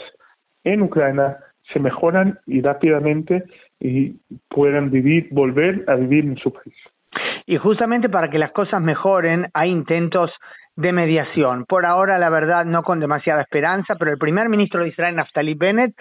[0.64, 1.38] en Ucrania
[1.72, 3.44] se mejoran y rápidamente
[3.78, 4.16] y
[4.48, 6.74] puedan vivir, volver a vivir en su país.
[7.46, 10.30] Y justamente para que las cosas mejoren, hay intentos
[10.76, 11.64] de mediación.
[11.66, 15.54] Por ahora, la verdad, no con demasiada esperanza, pero el primer ministro de Israel, Naftali
[15.54, 15.94] Bennett,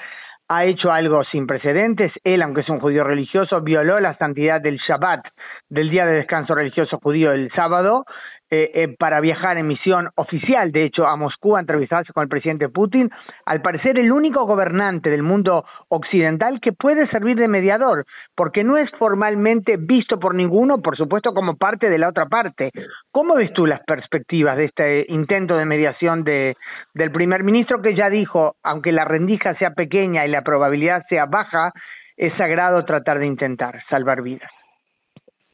[0.48, 2.12] ha hecho algo sin precedentes.
[2.24, 5.26] Él, aunque es un judío religioso, violó la santidad del Shabbat,
[5.70, 8.06] del día de descanso religioso judío el sábado,
[8.52, 12.30] eh, eh, para viajar en misión oficial, de hecho, a Moscú a entrevistarse con el
[12.30, 13.12] presidente Putin,
[13.46, 18.78] al parecer el único gobernante del mundo occidental que puede servir de mediador, porque no
[18.78, 22.72] es formalmente visto por ninguno, por supuesto, como parte de la otra parte.
[23.12, 26.58] ¿Cómo ves tú las perspectivas de este intento de mediación de,
[26.96, 31.28] del primer ministro que ya dijo, aunque la rendija sea pequeña y la probabilidad sea
[31.28, 31.72] baja,
[32.18, 34.50] es sagrado tratar de intentar salvar vidas?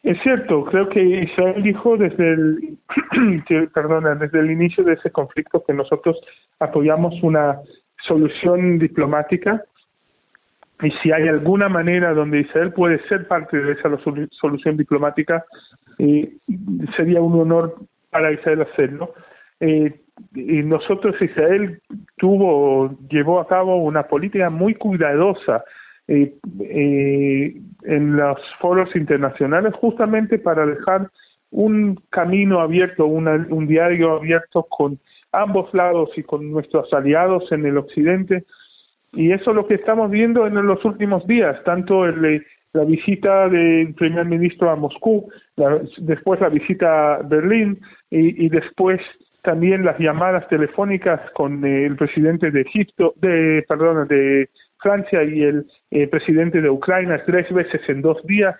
[0.06, 2.78] Es cierto, creo que Israel dijo desde el,
[3.74, 6.16] perdona, desde el inicio de ese conflicto que nosotros
[6.60, 7.60] apoyamos una
[8.08, 9.64] solución diplomática
[10.84, 13.90] y si hay alguna manera donde Israel puede ser parte de esa
[14.40, 15.44] solución diplomática,
[15.98, 16.34] eh,
[16.96, 17.76] sería un honor
[18.12, 19.16] para Israel hacerlo.
[19.60, 20.02] Eh,
[20.36, 21.82] y nosotros, Israel
[22.18, 25.64] tuvo, llevó a cabo una política muy cuidadosa
[26.08, 31.10] eh, eh, en los foros internacionales justamente para dejar
[31.52, 35.00] un camino abierto, un diario abierto con
[35.32, 38.44] ambos lados y con nuestros aliados en el occidente.
[39.14, 43.48] Y eso es lo que estamos viendo en los últimos días, tanto el, la visita
[43.48, 45.30] del primer ministro a Moscú,
[45.98, 49.00] después la visita a Berlín y, y, después
[49.44, 54.50] también las llamadas telefónicas con el presidente de Egipto, de perdón, de
[54.86, 58.56] Francia y el eh, presidente de Ucrania tres veces en dos días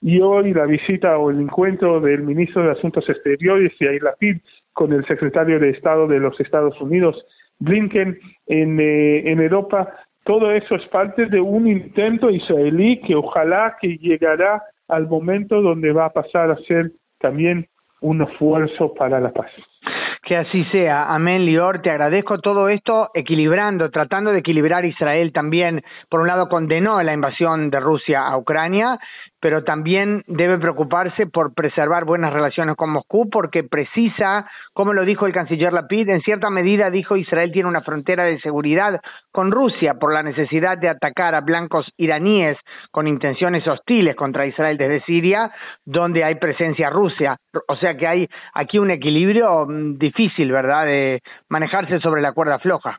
[0.00, 4.38] y hoy la visita o el encuentro del ministro de Asuntos Exteriores Yair Lapid
[4.72, 7.24] con el secretario de Estado de los Estados Unidos
[7.60, 13.76] Blinken en, eh, en Europa todo eso es parte de un intento israelí que ojalá
[13.80, 17.68] que llegará al momento donde va a pasar a ser también
[18.00, 19.50] un esfuerzo para la paz.
[20.28, 21.06] Que así sea.
[21.14, 21.80] Amén, Lior.
[21.80, 25.82] Te agradezco todo esto equilibrando, tratando de equilibrar Israel también.
[26.10, 28.98] Por un lado, condenó la invasión de Rusia a Ucrania
[29.40, 35.26] pero también debe preocuparse por preservar buenas relaciones con Moscú porque precisa, como lo dijo
[35.26, 39.94] el canciller Lapid, en cierta medida dijo Israel tiene una frontera de seguridad con Rusia
[39.94, 42.58] por la necesidad de atacar a blancos iraníes
[42.90, 45.50] con intenciones hostiles contra Israel desde Siria,
[45.84, 47.36] donde hay presencia rusa.
[47.68, 52.58] O sea que hay aquí un equilibrio mm, difícil, ¿verdad?, de manejarse sobre la cuerda
[52.58, 52.98] floja.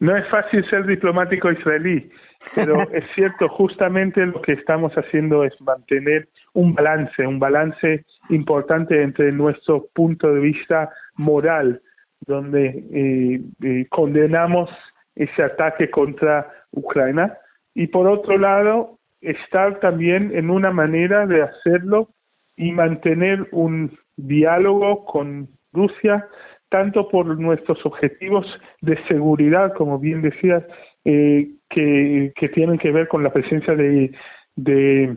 [0.00, 2.10] No es fácil ser diplomático israelí
[2.54, 9.02] pero es cierto, justamente lo que estamos haciendo es mantener un balance, un balance importante
[9.02, 11.80] entre nuestro punto de vista moral,
[12.26, 14.70] donde eh, eh, condenamos
[15.14, 17.38] ese ataque contra Ucrania
[17.74, 22.08] y por otro lado estar también en una manera de hacerlo
[22.56, 26.26] y mantener un diálogo con Rusia
[26.68, 28.46] tanto por nuestros objetivos
[28.80, 30.64] de seguridad, como bien decías,
[31.04, 34.12] eh, que, tienen que ver con la presencia de,
[34.56, 35.16] de,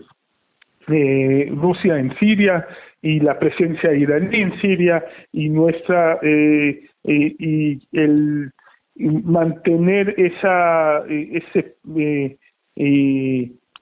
[1.57, 2.67] Rusia en Siria
[3.01, 8.51] y la presencia iraní en Siria y nuestra eh, y el
[8.95, 12.37] mantener esa ese eh,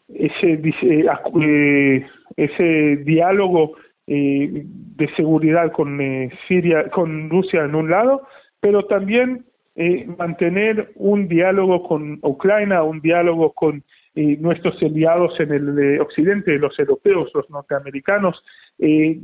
[0.08, 2.06] ese eh,
[2.38, 3.74] ese diálogo
[4.08, 8.28] eh, de seguridad con eh, Siria, con Rusia en un lado,
[8.60, 13.84] pero también eh, mantener un diálogo con Ucrania, un diálogo con
[14.16, 18.44] eh, nuestros aliados en el occidente, los europeos, los norteamericanos,
[18.78, 19.22] y,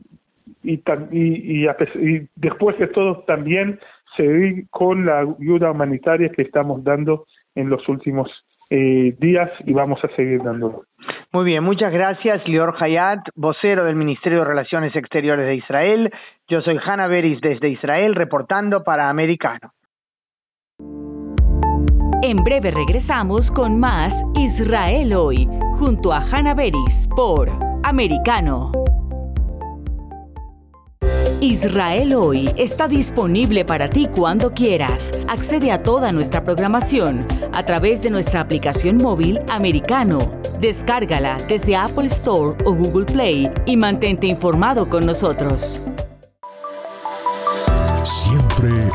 [0.64, 0.82] y,
[1.12, 3.80] y, después de todo también
[4.18, 8.30] seguir con la ayuda humanitaria que estamos dando en los últimos
[8.72, 10.84] días y vamos a seguir dándolo.
[11.32, 16.12] Muy bien, muchas gracias, Lior Hayat, vocero del Ministerio de Relaciones Exteriores de Israel.
[16.48, 19.74] Yo soy Hanna Beris desde Israel, reportando para Americano.
[22.22, 27.50] En breve regresamos con más Israel hoy, junto a Hanna Beris por
[27.84, 28.74] Americano.
[31.40, 35.14] Israel hoy está disponible para ti cuando quieras.
[35.30, 40.20] Accede a toda nuestra programación a través de nuestra aplicación móvil americano.
[40.60, 45.80] Descárgala desde Apple Store o Google Play y mantente informado con nosotros.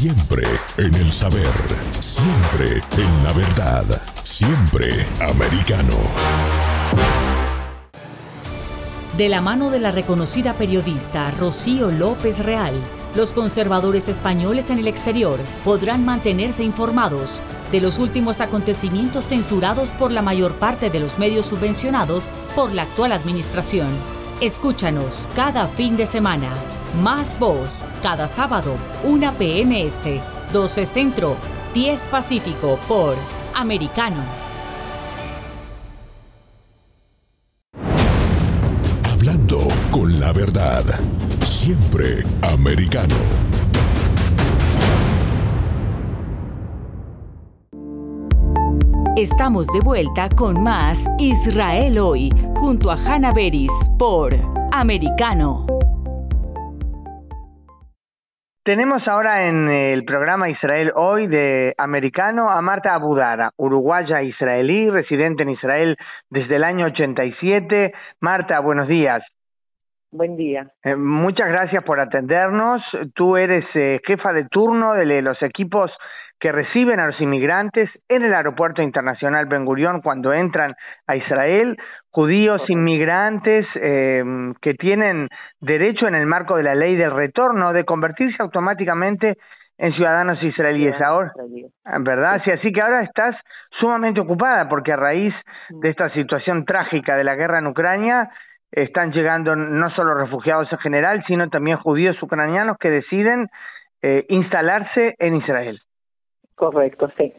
[0.00, 0.44] Siempre
[0.78, 1.52] en el saber,
[2.00, 3.84] siempre en la verdad,
[4.22, 5.92] siempre americano.
[9.18, 12.72] De la mano de la reconocida periodista Rocío López Real,
[13.14, 20.12] los conservadores españoles en el exterior podrán mantenerse informados de los últimos acontecimientos censurados por
[20.12, 23.90] la mayor parte de los medios subvencionados por la actual administración.
[24.40, 26.79] Escúchanos cada fin de semana.
[27.02, 28.74] Más voz, cada sábado,
[29.04, 29.86] 1 p.m.
[29.86, 30.20] Este,
[30.52, 31.36] 12 Centro,
[31.74, 33.16] 10 Pacífico por
[33.54, 34.40] Americano.
[39.90, 40.84] con la verdad.
[41.42, 43.14] Siempre americano.
[49.16, 54.34] Estamos de vuelta con más Israel hoy, junto a Hannah Beris por
[54.72, 55.66] Americano.
[58.62, 65.44] Tenemos ahora en el programa Israel Hoy de Americano a Marta Abudara, uruguaya israelí, residente
[65.44, 65.96] en Israel
[66.28, 67.94] desde el año 87.
[68.20, 69.24] Marta, buenos días.
[70.12, 70.66] Buen día.
[70.84, 72.82] Eh, muchas gracias por atendernos.
[73.14, 75.90] Tú eres eh, jefa de turno de los equipos
[76.38, 80.74] que reciben a los inmigrantes en el aeropuerto internacional Ben Gurion cuando entran
[81.06, 81.78] a Israel,
[82.10, 84.22] judíos inmigrantes eh,
[84.60, 85.28] que tienen
[85.60, 89.36] derecho en el marco de la ley del retorno de convertirse automáticamente
[89.78, 91.32] en ciudadanos israelíes ahora,
[92.00, 92.42] ¿verdad?
[92.44, 93.34] Sí, así que ahora estás
[93.80, 95.34] sumamente ocupada porque a raíz
[95.70, 98.28] de esta situación trágica de la guerra en Ucrania,
[98.72, 103.48] están llegando no solo refugiados en general, sino también judíos ucranianos que deciden
[104.02, 105.80] eh, instalarse en Israel.
[106.54, 107.32] Correcto, sí.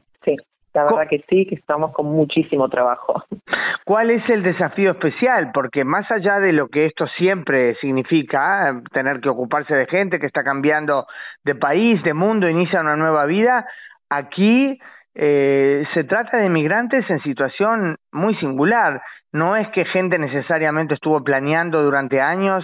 [0.73, 3.23] La verdad que sí, que estamos con muchísimo trabajo.
[3.85, 5.51] ¿Cuál es el desafío especial?
[5.53, 10.27] Porque más allá de lo que esto siempre significa, tener que ocuparse de gente que
[10.27, 11.07] está cambiando
[11.43, 13.65] de país, de mundo, inicia una nueva vida,
[14.09, 14.79] aquí
[15.13, 19.01] eh, se trata de migrantes en situación muy singular.
[19.33, 22.63] No es que gente necesariamente estuvo planeando durante años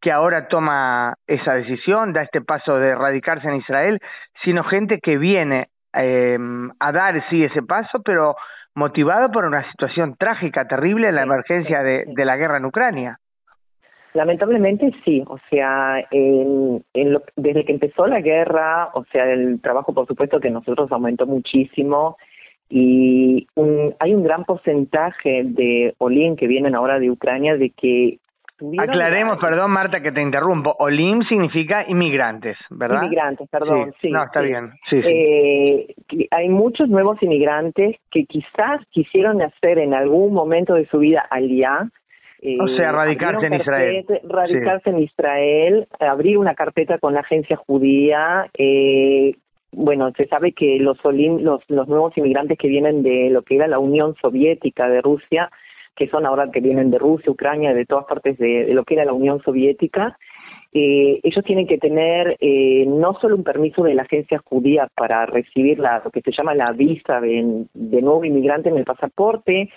[0.00, 3.98] que ahora toma esa decisión, da este paso de radicarse en Israel,
[4.44, 6.38] sino gente que viene eh,
[6.78, 8.36] a dar sí ese paso, pero
[8.74, 13.18] motivado por una situación trágica, terrible, la emergencia de, de la guerra en Ucrania.
[14.16, 19.92] Lamentablemente sí, o sea, en, en desde que empezó la guerra, o sea, el trabajo
[19.92, 22.16] por supuesto que nosotros aumentó muchísimo
[22.68, 23.46] y
[24.00, 28.18] hay un gran porcentaje de Olim que vienen ahora de Ucrania de que
[28.78, 33.02] Aclaremos, perdón Marta que te interrumpo, Olim significa inmigrantes, ¿verdad?
[33.02, 34.10] Inmigrantes, perdón, sí.
[34.10, 34.72] no, está bien.
[34.88, 35.94] Sí, eh,
[36.30, 41.88] hay muchos nuevos inmigrantes que quizás quisieron hacer en algún momento de su vida allá.
[42.40, 44.06] Eh, o sea, radicarse en Israel.
[44.24, 48.48] Radicarse en Israel, abrir una carpeta con la agencia judía.
[48.56, 49.36] Eh,
[49.72, 53.66] bueno, se sabe que los, los, los nuevos inmigrantes que vienen de lo que era
[53.66, 55.50] la Unión Soviética de Rusia,
[55.96, 59.04] que son ahora que vienen de Rusia, Ucrania, de todas partes de, lo que era
[59.04, 60.18] la Unión Soviética,
[60.72, 65.24] eh, ellos tienen que tener eh, no solo un permiso de la agencia judía para
[65.24, 69.70] recibir la, lo que se llama la visa de, nuevo inmigrante en el pasaporte,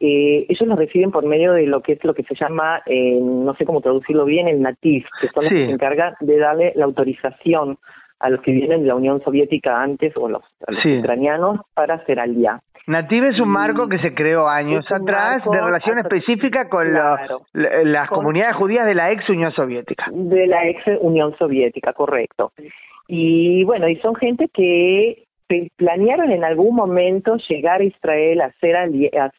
[0.00, 3.18] eh, ellos lo reciben por medio de lo que es lo que se llama, eh,
[3.20, 6.72] no sé cómo traducirlo bien, el NATIF, que son los que se encargan de darle
[6.76, 7.78] la autorización
[8.20, 12.04] a los que vienen de la Unión Soviética antes o los, a los ucranianos para
[12.06, 12.60] ser al día.
[12.86, 18.56] Native es un marco que se creó años atrás de relación específica con las comunidades
[18.56, 20.06] judías de la ex Unión Soviética.
[20.12, 22.52] De la ex Unión Soviética, correcto.
[23.08, 25.24] Y bueno, y son gente que
[25.76, 28.84] planearon en algún momento llegar a Israel, hacer a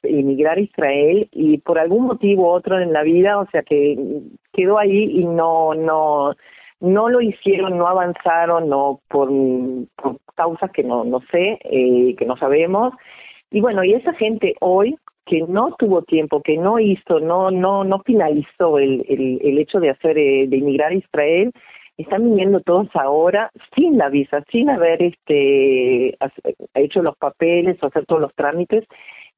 [0.03, 3.97] emigrar a Israel y por algún motivo u otro en la vida, o sea que
[4.53, 6.33] quedó ahí y no no
[6.79, 9.29] no lo hicieron, no avanzaron, no por,
[10.35, 12.93] causas que no no sé, eh, que no sabemos.
[13.51, 14.95] Y bueno, y esa gente hoy
[15.25, 19.79] que no tuvo tiempo, que no hizo, no no no finalizó el, el, el hecho
[19.79, 21.51] de hacer eh, de inmigrar a Israel,
[21.97, 26.17] están viniendo todos ahora sin la visa, sin haber este
[26.73, 28.85] hecho los papeles o hacer todos los trámites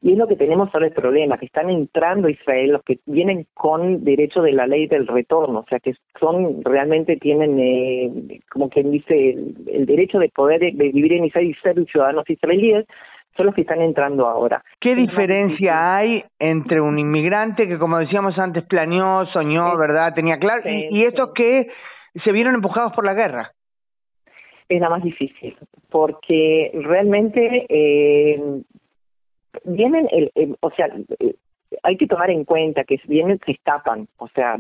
[0.02, 3.00] y es lo que tenemos ahora el problema, que están entrando a Israel los que
[3.06, 8.40] vienen con derecho de la ley del retorno, o sea que son realmente tienen, eh,
[8.52, 12.86] como quien dice, el, derecho de poder vivir en Israel y ser ciudadanos israelíes,
[13.36, 14.64] son los que están entrando ahora.
[14.80, 20.14] ¿Qué diferencia hay entre un inmigrante que, como decíamos antes, planeó, soñó, ¿verdad?
[20.14, 21.68] Tenía claro, y, estos que
[22.24, 23.52] se vieron empujados por la guerra?
[24.70, 25.56] Es la más difícil,
[25.90, 28.42] porque realmente eh,
[29.64, 30.90] vienen, el, o sea,
[31.84, 34.58] hay que tomar en cuenta que vienen, se escapan, o sea,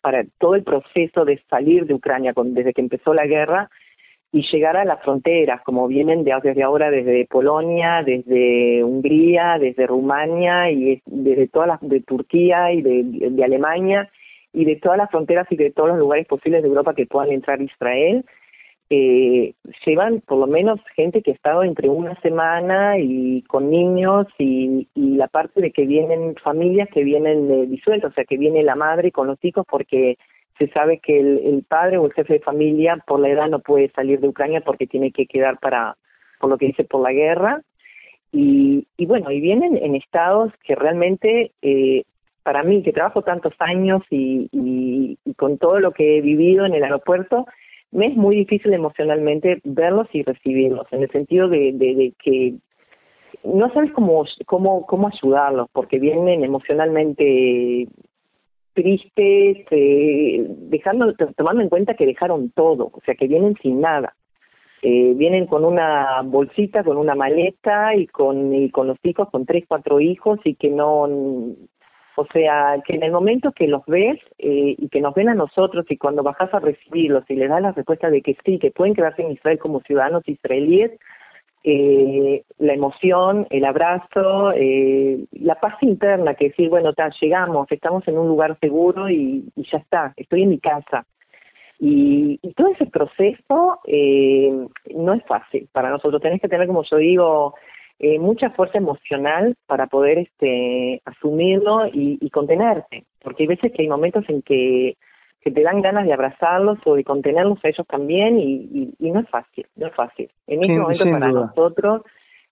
[0.00, 3.70] para todo el proceso de salir de Ucrania con, desde que empezó la guerra,
[4.30, 9.86] y llegar a las fronteras, como vienen de, desde ahora desde Polonia, desde Hungría, desde
[9.86, 14.10] Rumania y desde todas las de Turquía y de, Alemania
[14.52, 17.32] y de todas las fronteras y de todos los lugares posibles de Europa que puedan
[17.32, 18.24] entrar Israel.
[18.90, 24.26] Eh, llevan por lo menos gente que ha estado entre una semana y con niños
[24.38, 28.38] y, y la parte de que vienen familias que vienen de disueltas, o sea, que
[28.38, 30.16] viene la madre con los hijos porque
[30.58, 33.90] se sabe que el, padre o el jefe de familia por la edad no puede
[33.90, 35.96] salir de Ucrania porque tiene que quedar para,
[36.40, 37.62] por lo que dice, por la guerra.
[38.32, 42.02] Y, y bueno, y vienen en estados que realmente, eh,
[42.42, 46.74] para mí, que trabajo tantos años y, y, con todo lo que he vivido en
[46.74, 47.46] el aeropuerto,
[47.90, 52.54] me es muy difícil emocionalmente verlos y recibirlos, en el sentido de, de, que
[53.44, 57.88] no sabes cómo, cómo, cómo ayudarlos, porque vienen emocionalmente
[58.74, 64.14] tristes, eh, dejando, tomando en cuenta que dejaron todo, o sea, que vienen sin nada.
[64.80, 69.44] Eh, vienen con una bolsita, con una maleta y con, y con los hijos, con
[69.44, 71.08] tres, cuatro hijos y que no,
[72.18, 75.36] o sea, que en el momento que los ves eh, y que nos ven a
[75.36, 78.72] nosotros y cuando bajas a recibirlos y les das la respuesta de que sí, que
[78.72, 80.90] pueden quedarse en Israel como ciudadanos israelíes,
[81.62, 88.02] eh, la emoción, el abrazo, eh, la paz interna, que decir, bueno, ta, llegamos, estamos
[88.08, 91.06] en un lugar seguro y, ya está, estoy en mi casa.
[91.78, 96.20] Y, todo ese proceso eh, no es fácil para nosotros.
[96.20, 97.54] Tenés que tener, como yo digo,
[97.98, 103.82] eh, mucha fuerza emocional para poder este, asumirlo y, y contenerte, porque hay veces que
[103.82, 104.96] hay momentos en que
[105.40, 109.20] que te dan ganas de abrazarlos o de contenerlos a ellos también y, y, no
[109.20, 110.28] es fácil, no es fácil.
[110.46, 112.02] En este momento para nosotros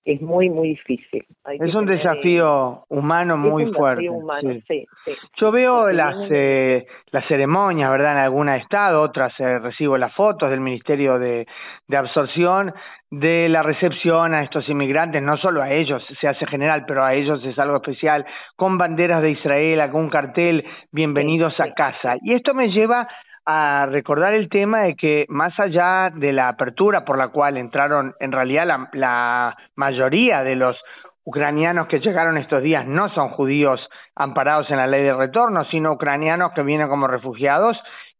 [0.07, 1.27] es muy, muy difícil.
[1.47, 4.09] es un desafío humano muy fuerte.
[5.37, 8.13] Yo veo las eh, las ceremonias, ¿verdad?
[8.13, 11.47] En algún estado, otras eh, recibo las fotos del Ministerio de,
[11.89, 12.73] de Absorción
[13.11, 17.15] de la recepción a estos inmigrantes, no solo a ellos, se hace general, pero a
[17.15, 18.25] ellos es algo especial,
[18.57, 22.17] con banderas de Israel, con un cartel, bienvenidos a casa.
[22.23, 23.09] Y esto me lleva
[23.47, 28.15] a recordar el tema de que más allá de la apertura por la cual entraron
[28.19, 30.77] en realidad la, mayoría de los
[31.25, 33.81] ucranianos que llegaron estos días no son judíos
[34.17, 37.77] amparados en la ley de retorno, sino ucranianos que vienen como refugiados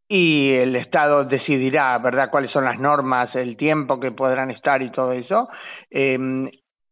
[0.09, 4.91] y el Estado decidirá, ¿verdad?, cuáles son las normas, el tiempo que podrán estar y
[4.93, 5.49] todo eso.
[5.91, 6.17] Eh,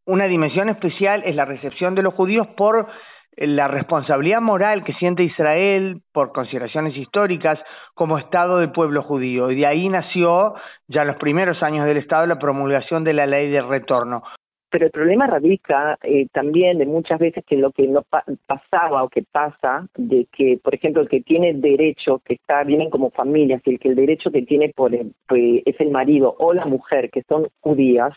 [0.07, 2.89] una dimensión especial es la recepción de los judíos por
[3.37, 7.59] la responsabilidad moral que siente Israel por consideraciones históricas
[7.95, 9.51] como Estado del pueblo judío.
[9.51, 10.55] Y de ahí nació,
[10.89, 14.22] ya en los primeros años del Estado, la promulgación de la ley de retorno.
[14.70, 18.03] Pero el problema radica eh, también de muchas veces que lo que no
[18.47, 22.91] pasaba o que pasa, de que, por ejemplo, el que tiene derecho, que está, vienen
[22.91, 24.91] como familias, y el que el derecho que tiene por
[25.28, 28.14] pues, es el marido o la mujer, que son judías,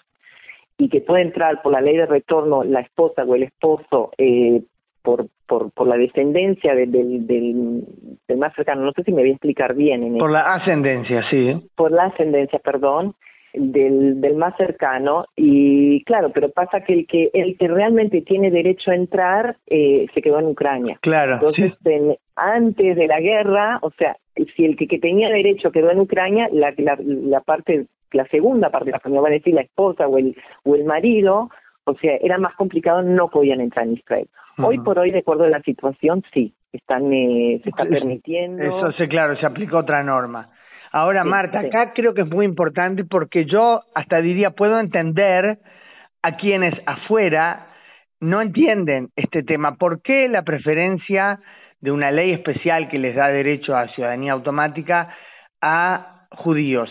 [0.80, 4.64] y que puede entrar por la ley de retorno la esposa o el esposo eh,
[5.02, 9.34] por, por, por la descendencia del, del, más cercano, no sé si me voy a
[9.34, 10.18] explicar bien.
[10.18, 11.54] por la ascendencia, sí.
[11.76, 13.16] Por la ascendencia, perdón
[13.54, 18.52] del, del más cercano y claro, pero pasa que el que el que realmente tiene
[18.52, 21.00] derecho a entrar eh, se quedó en Ucrania.
[21.02, 21.36] Claro.
[21.36, 21.74] Entonces,
[22.36, 24.18] antes de la guerra, o sea,
[24.56, 28.70] si el que, que tenía derecho quedó en Ucrania, la, la, la parte, la segunda
[28.70, 31.50] parte de la familia, va a decir la esposa o el, o el marido,
[31.88, 34.28] o sea, era más complicado, no podían entrar en Israel.
[34.60, 38.64] Hoy por hoy, de acuerdo a la situación, sí, están eh, se está permitiendo.
[38.64, 40.50] Eso sí, claro, se aplicó otra norma.
[40.92, 45.60] Ahora, Marta, acá creo que es muy importante porque yo hasta diría, puedo entender
[46.24, 47.68] a quienes afuera
[48.20, 49.76] no entienden este tema.
[49.76, 51.40] ¿Por qué la preferencia
[51.82, 55.16] de una ley especial que les da derecho a ciudadanía automática
[55.62, 56.90] a judíos?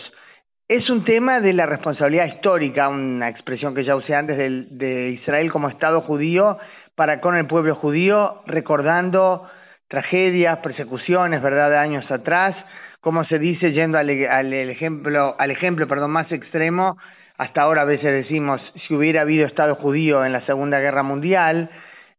[0.67, 5.09] Es un tema de la responsabilidad histórica, una expresión que ya usé antes de, de
[5.11, 6.57] Israel como Estado judío
[6.93, 9.47] para con el pueblo judío, recordando
[9.87, 12.55] tragedias, persecuciones, ¿verdad?, de años atrás,
[12.99, 16.97] como se dice, yendo al, ejemplo, al ejemplo perdón, más extremo,
[17.37, 21.69] hasta ahora a veces decimos, si hubiera habido Estado judío en la Segunda Guerra Mundial,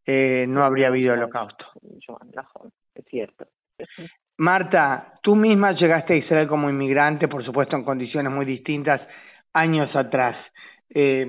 [0.06, 1.66] eh, no habría habido holocausto.
[2.94, 3.46] Es cierto.
[4.38, 9.00] Marta, tú misma llegaste a Israel como inmigrante, por supuesto en condiciones muy distintas,
[9.52, 10.36] años atrás.
[10.94, 11.26] Eh,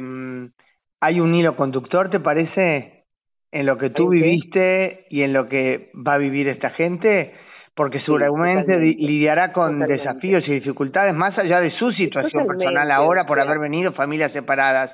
[1.01, 3.05] ¿Hay un hilo conductor, te parece,
[3.51, 7.33] en lo que tú viviste y en lo que va a vivir esta gente?
[7.79, 13.39] porque seguramente lidiará con desafíos y dificultades más allá de su situación personal ahora por
[13.39, 14.91] haber venido familias separadas.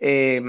[0.00, 0.40] Eh,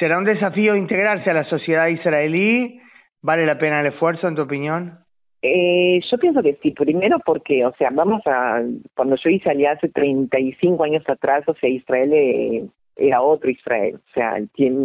[0.00, 2.80] ¿Será un desafío integrarse a la sociedad israelí?
[3.22, 4.98] ¿Vale la pena el esfuerzo, en tu opinión?
[5.42, 8.62] Eh, yo pienso que sí, primero porque, o sea, vamos a,
[8.94, 12.66] cuando yo hice allá hace 35 años atrás, o sea, Israel eh,
[12.96, 14.36] era otro Israel, o sea,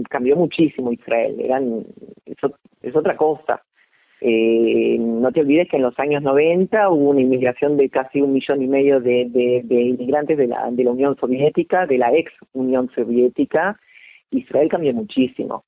[0.09, 1.85] cambió muchísimo Israel, eran,
[2.25, 3.61] es otra cosa.
[4.21, 8.33] Eh, no te olvides que en los años 90 hubo una inmigración de casi un
[8.33, 12.31] millón y medio de, de, inmigrantes de la, de la Unión Soviética, de la ex
[12.53, 13.79] Unión Soviética.
[14.31, 15.65] Israel cambió muchísimo.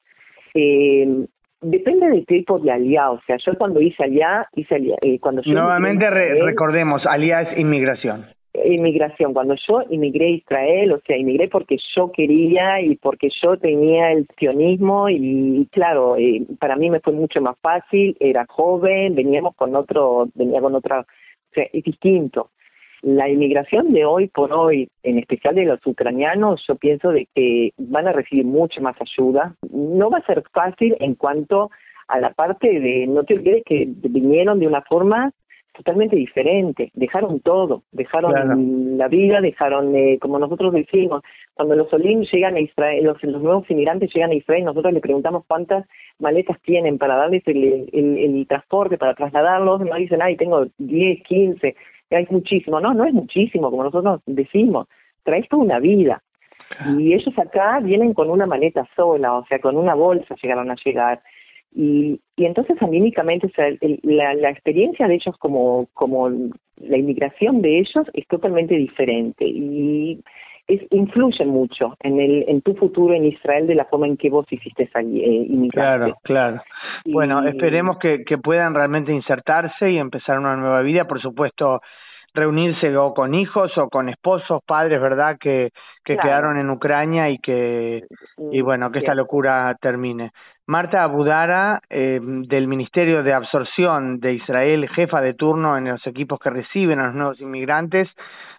[0.53, 1.27] Eh,
[1.61, 3.13] depende del tipo de aliado.
[3.13, 7.57] O sea, yo cuando hice allá, hice allá, eh, cuando yo Nuevamente recordemos, aliá es
[7.57, 8.25] inmigración
[8.65, 9.33] inmigración.
[9.33, 14.11] Cuando yo inmigré a Israel, o sea, inmigré porque yo quería y porque yo tenía
[14.11, 19.55] el sionismo y, claro, eh, para mí me fue mucho más fácil, era joven, veníamos
[19.55, 22.49] con otro, venía con otra, o sea, es distinto.
[23.01, 27.71] La inmigración de hoy por hoy, en especial de los ucranianos, yo pienso de que
[27.77, 29.55] van a recibir mucha más ayuda.
[29.71, 31.69] No va a ser fácil en cuanto
[32.07, 35.31] a la parte de, no te olvides que vinieron de una forma
[35.77, 41.21] totalmente diferente, dejaron todo, dejaron la vida, dejaron, eh, como nosotros decimos,
[41.53, 45.01] cuando los Olim llegan a Israel, los, los nuevos inmigrantes llegan a Israel, nosotros le
[45.01, 45.85] preguntamos cuántas
[46.17, 51.23] maletas tienen para darles el, el, el transporte, para trasladarlos, no dicen, ay, tengo 10,
[51.23, 51.75] 15,
[52.11, 54.87] hay muchísimo, no, no es muchísimo, como nosotros decimos,
[55.23, 56.23] traes toda una vida.
[56.97, 60.75] Y ellos acá vienen con una maleta sola, o sea, con una bolsa llegaron a
[60.83, 61.21] llegar.
[61.73, 63.67] Y, y entonces anímicamente, o sea,
[64.03, 70.21] la, la experiencia de ellos como, como la inmigración de ellos es totalmente diferente y
[70.67, 74.29] es, influye mucho en el en tu futuro en Israel de la forma en que
[74.29, 76.61] vos hiciste allí, eh, Claro, claro.
[77.05, 81.05] bueno, esperemos que, que puedan realmente insertarse y empezar una nueva vida.
[81.05, 81.81] Por supuesto,
[82.33, 85.37] reunirse o con hijos o con esposos, padres, ¿verdad?
[85.39, 85.71] Que,
[86.07, 88.05] que quedaron en Ucrania y que,
[88.49, 90.31] y bueno, que esta locura termine.
[90.65, 96.39] Marta Abudara, eh, del Ministerio de Absorción de Israel, jefa de turno en los equipos
[96.39, 98.07] que reciben a los nuevos inmigrantes,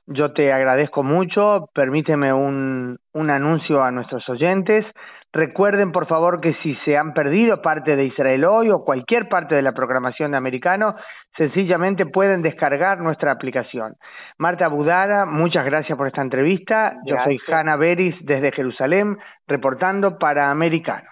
[0.06, 1.68] yo te agradezco mucho.
[1.74, 4.84] Permíteme un, un anuncio a nuestros oyentes.
[5.32, 9.54] Recuerden, por favor, que si se han perdido parte de Israel hoy o cualquier parte
[9.54, 10.96] de la programación de Americano,
[11.36, 13.94] sencillamente pueden descargar nuestra aplicación.
[14.38, 16.94] Marta Budara, muchas gracias por esta entrevista.
[17.04, 21.08] Yo soy Hanna Beris desde Jerusalén, reportando para Americano.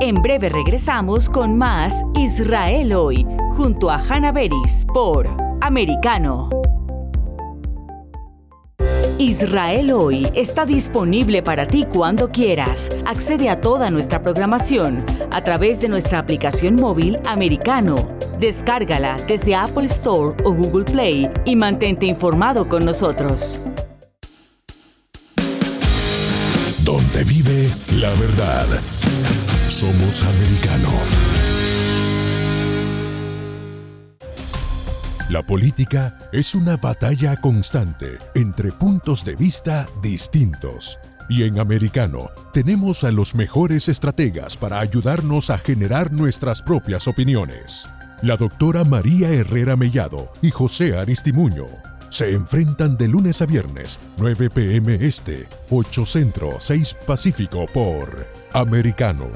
[0.00, 3.26] En breve regresamos con más Israel hoy,
[3.56, 5.26] junto a Hanna Beris por
[5.62, 6.50] Americano.
[9.18, 12.90] Israel hoy está disponible para ti cuando quieras.
[13.06, 17.96] Accede a toda nuestra programación a través de nuestra aplicación móvil americano.
[18.38, 23.58] Descárgala desde Apple Store o Google Play y mantente informado con nosotros.
[26.86, 28.68] Donde vive la verdad.
[29.68, 30.88] Somos americano.
[35.28, 41.00] La política es una batalla constante entre puntos de vista distintos.
[41.28, 47.90] Y en Americano tenemos a los mejores estrategas para ayudarnos a generar nuestras propias opiniones.
[48.22, 51.66] La doctora María Herrera Mellado y José Aristimuño
[52.16, 59.28] se enfrentan de lunes a viernes, 9 pm este, 8 centro, 6 pacífico por Americano.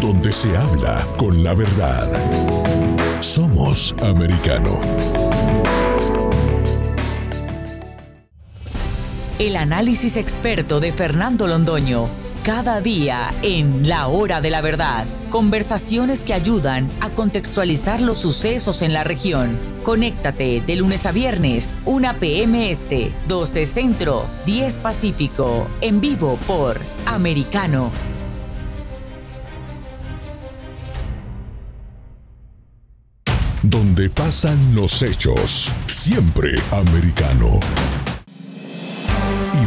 [0.00, 2.08] Donde se habla con la verdad.
[3.18, 4.80] Somos Americano.
[9.40, 12.19] El análisis experto de Fernando Londoño.
[12.44, 15.04] Cada día en La Hora de la Verdad.
[15.28, 19.58] Conversaciones que ayudan a contextualizar los sucesos en la región.
[19.84, 22.70] Conéctate de lunes a viernes, 1 p.m.
[22.70, 25.68] Este, 12 Centro, 10 Pacífico.
[25.82, 27.90] En vivo por Americano.
[33.62, 35.70] Donde pasan los hechos.
[35.86, 37.60] Siempre americano.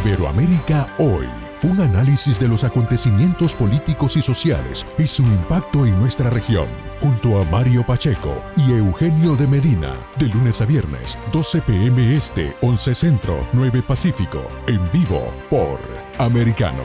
[0.04, 1.43] Iberoamérica hoy.
[1.64, 6.68] Un análisis de los acontecimientos políticos y sociales y su impacto en nuestra región.
[7.00, 9.96] Junto a Mario Pacheco y Eugenio de Medina.
[10.18, 14.46] De lunes a viernes, 12 pm este, 11 centro, 9 pacífico.
[14.66, 15.80] En vivo por
[16.18, 16.82] Americano.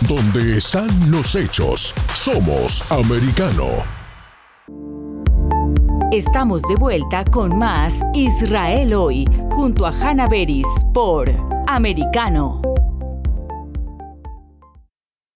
[0.00, 4.01] Donde están los hechos, somos americano.
[6.12, 11.24] Estamos de vuelta con más Israel hoy, junto a Hannah Beris por
[11.66, 12.60] Americano.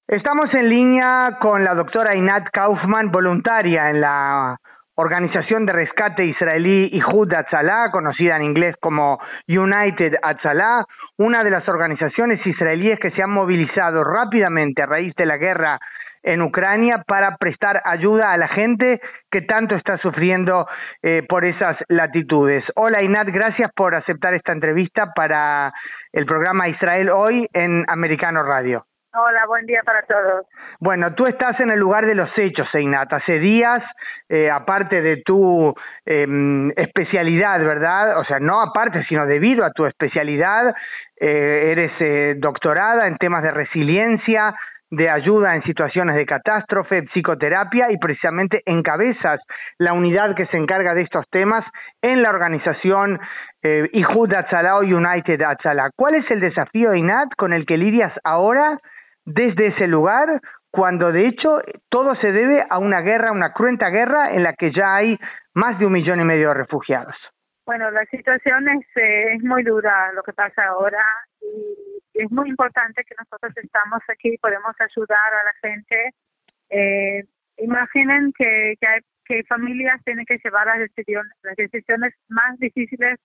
[0.07, 4.59] Estamos en línea con la doctora Inat Kaufman, voluntaria en la
[4.97, 9.19] Organización de Rescate Israelí Ihud Atzalah, conocida en inglés como
[9.49, 10.85] United Atzalah,
[11.17, 15.79] una de las organizaciones israelíes que se han movilizado rápidamente a raíz de la guerra
[16.27, 19.01] en Ucrania para prestar ayuda a la gente
[19.31, 20.67] que tanto está sufriendo
[21.03, 22.65] eh, por esas latitudes.
[22.75, 25.73] Hola Inat, gracias por aceptar esta entrevista para
[26.13, 28.85] el programa Israel Hoy en Americano Radio.
[29.19, 30.45] Hola, buen día para todos.
[30.79, 33.11] Bueno, tú estás en el lugar de los hechos, Einat.
[33.11, 33.83] Hace días,
[34.29, 35.75] eh, aparte de tu
[36.05, 38.19] eh, especialidad, ¿verdad?
[38.19, 40.75] O sea, no aparte, sino debido a tu especialidad,
[41.19, 44.55] eh, eres eh, doctorada en temas de resiliencia,
[44.91, 49.41] de ayuda en situaciones de catástrofe, psicoterapia y precisamente encabezas
[49.79, 51.65] la unidad que se encarga de estos temas
[52.03, 53.19] en la organización
[53.63, 55.91] eh, Ihud Atzala o United Atzala.
[55.97, 58.79] ¿Cuál es el desafío, Inat, con el que lidias ahora
[59.25, 64.31] desde ese lugar, cuando de hecho todo se debe a una guerra, una cruenta guerra
[64.33, 65.19] en la que ya hay
[65.55, 67.17] más de un millón y medio de refugiados.
[67.67, 71.05] Bueno, la situación es, eh, es muy dura lo que pasa ahora
[71.41, 76.15] y es muy importante que nosotros estamos aquí y podemos ayudar a la gente.
[76.71, 77.25] Eh,
[77.59, 83.19] imaginen que, que, hay, que familias tienen que llevar las decisiones, las decisiones más difíciles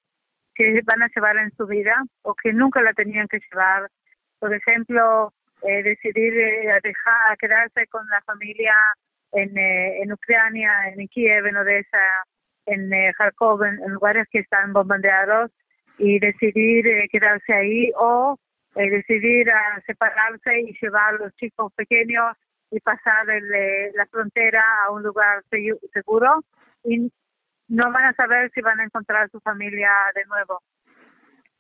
[0.56, 3.90] que van a llevar en su vida o que nunca la tenían que llevar.
[4.40, 5.34] Por ejemplo,
[5.64, 8.76] eh, decidir eh, dejar quedarse con la familia
[9.32, 12.26] en, eh, Ucrania, en Kiev, en Odessa,
[12.66, 15.52] en eh, Kharkov, en, en, lugares que están bombardeados
[15.98, 18.38] y decidir eh, quedarse ahí o
[18.76, 22.38] eh, decidir a separarse y llevar a los chicos pequeños
[22.72, 25.44] y pasar el, eh, la frontera a un lugar
[25.94, 26.44] seguro.
[26.84, 27.12] Y
[27.68, 30.62] no van a saber si van a encontrar a su familia de nuevo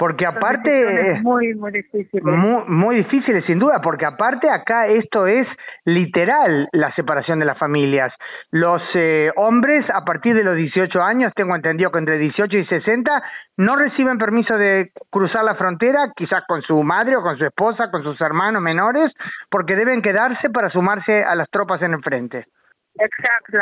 [0.01, 5.47] porque aparte muy muy difícil muy, muy difíciles sin duda porque aparte acá esto es
[5.85, 8.11] literal la separación de las familias.
[8.49, 12.65] Los eh, hombres a partir de los 18 años tengo entendido que entre 18 y
[12.65, 13.11] 60
[13.57, 17.91] no reciben permiso de cruzar la frontera quizás con su madre o con su esposa
[17.91, 19.13] con sus hermanos menores
[19.51, 22.47] porque deben quedarse para sumarse a las tropas en el frente.
[22.95, 23.59] Exacto.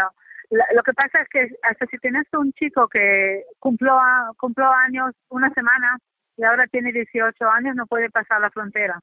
[0.52, 3.94] La, lo que pasa es que hasta si tienes un chico que cumplió,
[4.38, 5.98] cumplió años una semana
[6.40, 8.98] y ahora tiene 18 años, no puede pasar la frontera.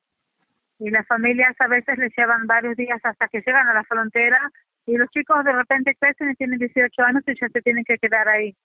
[0.79, 4.41] Y las familias a veces les llevan varios días hasta que llegan a la frontera
[4.87, 7.99] y los chicos de repente crecen y tienen 18 años y ya se tienen que
[7.99, 8.57] quedar ahí.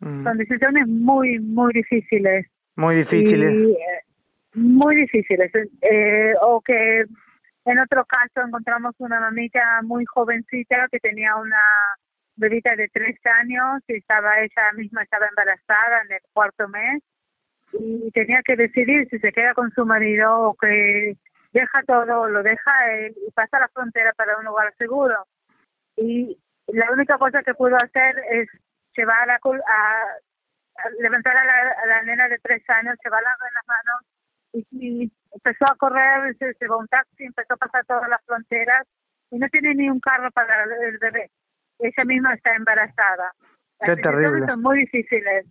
[0.00, 0.24] Mm.
[0.24, 2.46] Son decisiones muy, muy difíciles.
[2.76, 3.52] Muy difíciles.
[3.52, 4.00] Y, eh,
[4.54, 5.52] muy difíciles.
[5.82, 7.04] Eh, o que
[7.66, 11.62] En otro caso encontramos una mamita muy jovencita que tenía una
[12.36, 17.02] bebita de tres años y estaba ella misma estaba embarazada en el cuarto mes
[17.78, 21.16] y tenía que decidir si se queda con su marido o que
[21.52, 25.26] deja todo, lo deja él y pasa la frontera para un lugar seguro.
[25.96, 28.48] Y la única cosa que pudo hacer es
[28.96, 34.00] llevar a, a, levantar a la, nena de tres años, llevarla en las manos
[34.72, 38.86] y, empezó a correr, se llevó un taxi, empezó a pasar todas las fronteras
[39.30, 41.30] y no tiene ni un carro para el bebé.
[41.80, 43.32] Ella misma está embarazada.
[43.80, 44.46] Qué terrible.
[44.46, 45.46] Son muy difíciles.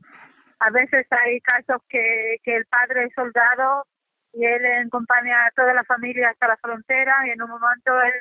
[0.66, 3.86] A veces hay casos que, el padre es soldado
[4.32, 8.14] y él acompaña a toda la familia hasta la frontera y en un momento él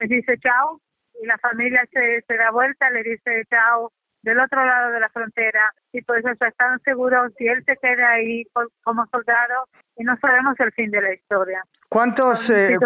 [0.00, 0.80] le dice chao
[1.22, 5.08] y la familia se, se da vuelta, le dice chao del otro lado de la
[5.10, 8.42] frontera y por eso están seguros si él se queda ahí
[8.82, 11.62] como soldado y no sabemos el fin de la historia.
[11.88, 12.76] ¿Cuántos eh,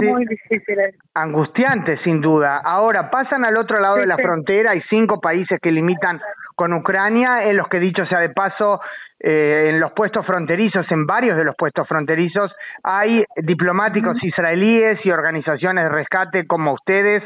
[0.00, 0.94] muy difíciles?
[1.14, 2.60] Angustiantes, sin duda.
[2.64, 6.20] Ahora, pasan al otro lado de la frontera, hay cinco países que limitan
[6.54, 8.80] con Ucrania, en los que dicho sea de paso,
[9.24, 12.50] eh, en los puestos fronterizos, en varios de los puestos fronterizos,
[12.82, 17.22] hay diplomáticos israelíes y organizaciones de rescate como ustedes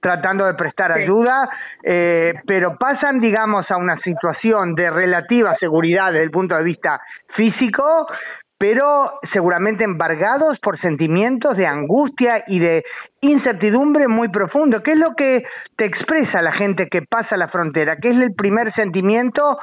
[0.00, 1.48] tratando de prestar ayuda,
[1.82, 7.00] eh, pero pasan, digamos, a una situación de relativa seguridad desde el punto de vista
[7.34, 8.06] físico,
[8.58, 12.84] pero seguramente embargados por sentimientos de angustia y de
[13.20, 14.82] incertidumbre muy profundo.
[14.82, 15.44] ¿Qué es lo que
[15.76, 17.96] te expresa la gente que pasa la frontera?
[17.96, 19.58] ¿Qué es el primer sentimiento?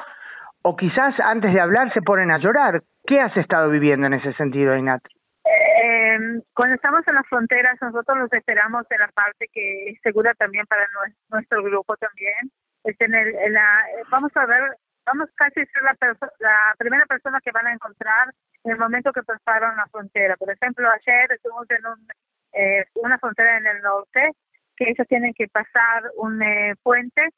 [0.62, 2.82] O quizás antes de hablar se ponen a llorar.
[3.06, 5.02] ¿Qué has estado viviendo en ese sentido, Inat?
[5.46, 6.18] Eh,
[6.54, 10.66] cuando estamos en las fronteras, nosotros los esperamos en la parte que es segura también
[10.68, 10.88] para
[11.30, 12.50] nuestro grupo también.
[12.86, 14.62] Es en la, vamos a ver
[15.06, 18.34] vamos casi a ser la, la primera persona que van a encontrar
[18.64, 20.36] en el momento que pasaron la frontera.
[20.38, 22.08] Por ejemplo, ayer estuvimos en un,
[22.54, 24.32] eh, una frontera en el norte
[24.76, 27.30] que ellos tienen que pasar un eh, puente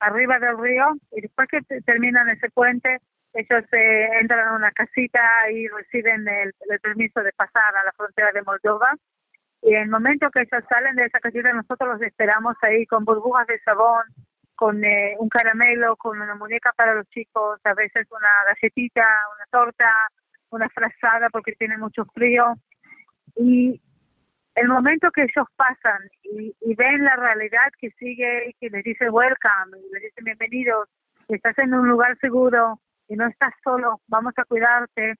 [0.00, 2.98] arriba del río y después que terminan ese puente
[3.32, 7.92] ellos eh, entran a una casita y reciben el, el, permiso de pasar a la
[7.92, 8.94] frontera de Moldova
[9.62, 13.04] y en el momento que ellos salen de esa casita nosotros los esperamos ahí con
[13.04, 14.04] burbujas de sabón
[14.56, 19.46] con eh, un caramelo, con una muñeca para los chicos, a veces una galletita, una
[19.50, 19.90] torta,
[20.50, 22.54] una frazada porque tiene mucho frío.
[23.36, 23.80] Y
[24.54, 29.10] el momento que ellos pasan y, ven la realidad que sigue y que les dice
[29.10, 30.88] welcome, y les dice bienvenidos,
[31.28, 35.14] estás en un lugar seguro y no estás solo, vamos a cuidarte,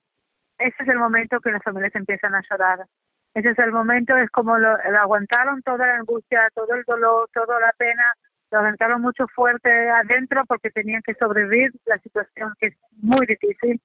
[0.59, 2.87] ese es el momento que las familias empiezan a llorar.
[3.35, 7.61] Ese es el momento, es como lo aguantaron toda la angustia, todo el dolor, toda
[7.61, 8.11] la pena,
[8.51, 13.81] lo aventaron mucho fuerte adentro porque tenían que sobrevivir la situación que es muy difícil.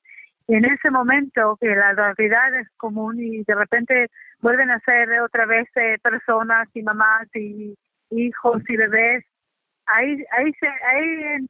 [0.47, 4.07] Y en ese momento que la realidad es común y de repente
[4.41, 7.75] vuelven a ser otra vez eh, personas y mamás y
[8.09, 9.23] hijos y bebés,
[9.85, 11.47] ahí ahí se ahí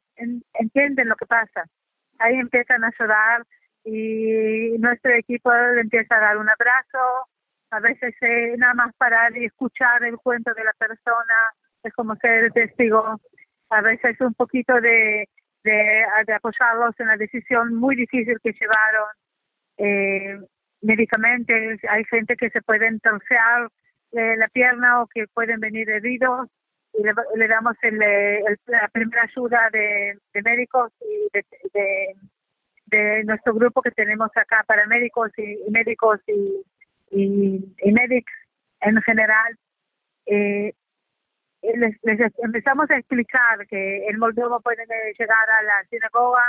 [0.54, 1.64] entienden lo que pasa.
[2.18, 3.42] Ahí empiezan a llorar
[3.84, 7.28] y nuestro equipo le empieza a dar un abrazo,
[7.70, 11.34] a veces eh, nada más parar y escuchar el cuento de la persona
[11.82, 13.20] es como ser testigo,
[13.70, 15.28] a veces un poquito de,
[15.64, 16.04] de,
[16.34, 19.08] apoyarlos en la decisión muy difícil que llevaron.
[19.78, 20.38] Eh,
[20.82, 21.56] medicamentos,
[21.88, 23.38] hay gente que se pueden torcer
[24.12, 26.48] eh, la pierna o que pueden venir heridos
[26.92, 27.98] y le, damos el,
[28.66, 32.14] la primera ayuda de, médicos y de,
[32.86, 36.62] de, nuestro grupo que tenemos acá para médicos y, médicos y,
[37.10, 38.24] y, y
[38.80, 39.56] en general.
[40.26, 40.74] Eh,
[41.62, 41.96] eh, les,
[42.38, 46.44] empezamos a explicar que en Moldova pueden eh, llegar a la sinagoga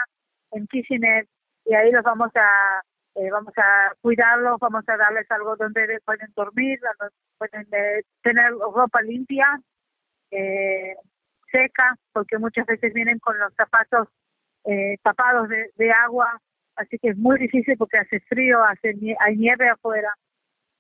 [0.52, 1.28] en Kishinev
[1.66, 2.82] y ahí los vamos a
[3.16, 6.80] eh, vamos a cuidarlos, vamos a darles algo donde pueden dormir,
[7.38, 7.68] pueden
[8.24, 9.46] tener ropa limpia,
[11.52, 14.08] seca, porque muchas veces vienen con los zapatos
[15.04, 16.42] tapados de, de agua,
[16.76, 20.12] así que es muy difícil porque hace frío, hace hay nieve afuera.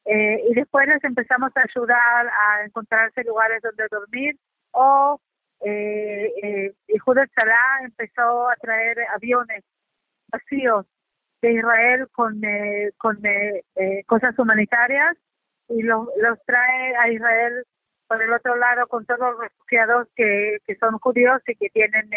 [0.06, 4.38] Eh, y después les empezamos a ayudar a encontrarse lugares donde dormir
[4.72, 5.20] o
[5.62, 6.74] eh, eh,
[7.36, 9.64] Salah empezó a traer aviones
[10.28, 10.86] vacíos
[11.42, 13.64] de Israel con, eh, con eh,
[14.06, 15.16] cosas humanitarias
[15.70, 16.10] y los
[16.46, 17.64] trae a Israel
[18.08, 22.10] por el otro lado con todos los refugiados que, que son judíos y que tienen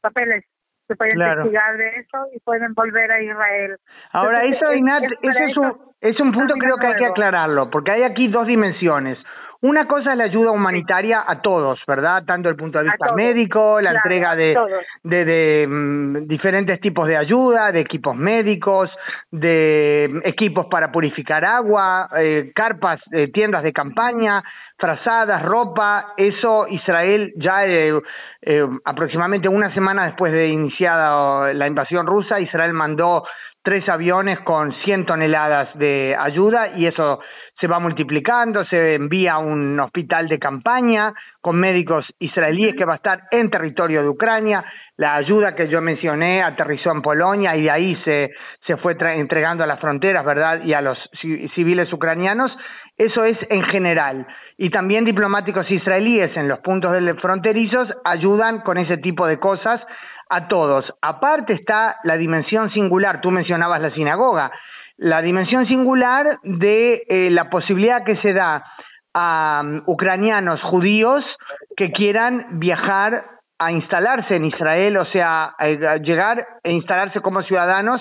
[0.00, 0.44] papeles
[0.88, 3.76] se pueden investigar de eso y pueden volver a Israel.
[4.12, 7.92] Ahora, eso, Inat, ese es un, es un punto creo que hay que aclararlo, porque
[7.92, 9.18] hay aquí dos dimensiones.
[9.60, 12.22] Una cosa es la ayuda humanitaria a todos, ¿verdad?
[12.24, 14.56] Tanto el punto de vista médico, la entrega de,
[15.02, 18.88] de, de mm, diferentes tipos de ayuda, de equipos médicos,
[19.32, 24.44] de equipos para purificar agua, eh, carpas, eh, tiendas de campaña,
[24.78, 28.00] frazadas, ropa, eso Israel ya eh,
[28.42, 33.24] eh, aproximadamente una semana después de iniciada la invasión rusa, Israel mandó
[33.68, 37.20] tres aviones con 100 toneladas de ayuda y eso
[37.60, 41.12] se va multiplicando, se envía a un hospital de campaña
[41.42, 44.64] con médicos israelíes que va a estar en territorio de Ucrania,
[44.96, 48.30] la ayuda que yo mencioné aterrizó en Polonia y de ahí se,
[48.66, 50.62] se fue entregando a las fronteras, ¿verdad?
[50.64, 50.96] Y a los
[51.54, 52.50] civiles ucranianos.
[52.96, 54.26] Eso es en general.
[54.56, 56.90] Y también diplomáticos israelíes en los puntos
[57.20, 59.82] fronterizos ayudan con ese tipo de cosas
[60.28, 60.84] a todos.
[61.00, 64.50] Aparte está la dimensión singular, tú mencionabas la sinagoga,
[64.96, 68.64] la dimensión singular de eh, la posibilidad que se da
[69.14, 71.24] a um, ucranianos judíos
[71.76, 73.24] que quieran viajar
[73.58, 75.54] a instalarse en Israel, o sea,
[76.02, 78.00] llegar e instalarse como ciudadanos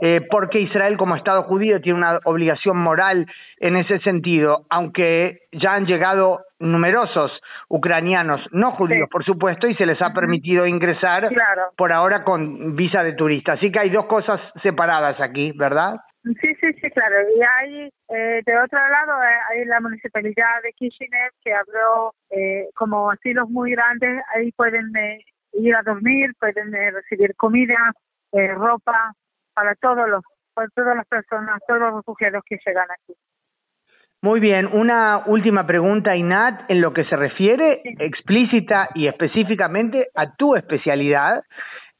[0.00, 3.26] eh, porque Israel como Estado judío tiene una obligación moral
[3.58, 7.32] en ese sentido, aunque ya han llegado numerosos
[7.68, 11.28] ucranianos no judíos, por supuesto, y se les ha permitido ingresar
[11.76, 13.54] por ahora con visa de turista.
[13.54, 15.96] Así que hay dos cosas separadas aquí, ¿verdad?
[16.24, 17.16] Sí, sí, sí, claro.
[17.36, 22.68] Y hay, eh, de otro lado, eh, hay la municipalidad de Kishinev que abrió eh,
[22.76, 24.22] como asilos muy grandes.
[24.34, 24.92] Ahí pueden
[25.54, 27.92] ir a dormir, pueden recibir comida,
[28.54, 29.12] ropa,
[29.54, 30.22] para todos los,
[30.54, 33.14] para todas las personas, todos los refugiados que llegan aquí.
[34.24, 40.36] Muy bien, una última pregunta, Inat, en lo que se refiere explícita y específicamente a
[40.36, 41.42] tu especialidad.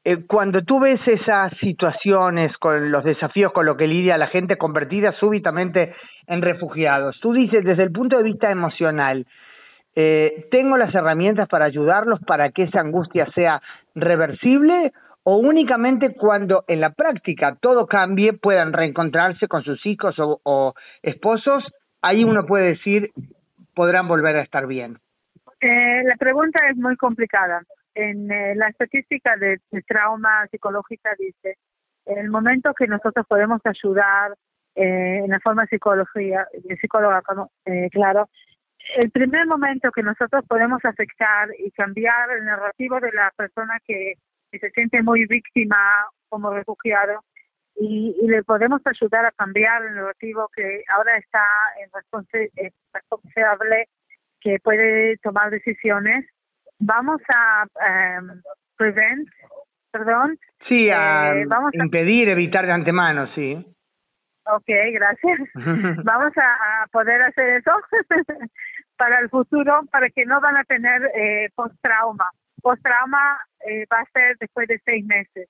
[0.04, 4.56] Eh, cuando tú ves esas situaciones con los desafíos con lo que lidia la gente
[4.56, 5.94] convertida súbitamente
[6.28, 9.26] en refugiados, tú dices desde el punto de vista emocional,
[9.96, 13.60] eh, ¿tengo las herramientas para ayudarlos para que esa angustia sea
[13.96, 14.92] reversible
[15.24, 21.64] o únicamente cuando en la práctica todo cambie, puedan reencontrarse con sus hijos o, esposos,
[22.00, 23.10] ahí uno puede decir,
[23.74, 24.98] podrán volver a estar bien.
[25.60, 27.62] Eh, la pregunta es muy complicada.
[27.94, 31.56] En eh, la estadística de, trauma psicológica dice,
[32.06, 34.32] en el momento que nosotros podemos ayudar
[34.74, 37.22] eh, en la forma psicología, de psicóloga,
[37.92, 38.28] claro,
[38.96, 44.14] el primer momento que nosotros podemos afectar y cambiar el narrativo de la persona que
[44.52, 45.76] y se siente muy víctima
[46.28, 47.20] como refugiado
[47.76, 51.44] y, le podemos ayudar a cambiar el narrativo que ahora está
[51.82, 51.90] en
[52.92, 53.88] responsable,
[54.40, 56.26] que puede tomar decisiones.
[56.78, 57.64] Vamos a
[58.20, 58.40] um,
[58.76, 59.28] prevent,
[59.90, 60.38] perdón.
[60.68, 63.64] Sí, a, eh, vamos a impedir, evitar de antemano, sí.
[64.46, 65.38] Ok, gracias.
[66.04, 67.72] vamos a, poder hacer eso
[68.96, 72.28] para el futuro, para que no van a tener eh, post-trauma
[72.62, 75.48] post-trauma eh, va a ser después de seis meses.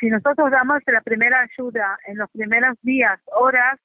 [0.00, 3.78] si nosotros damos la primera ayuda en los primeros días, horas,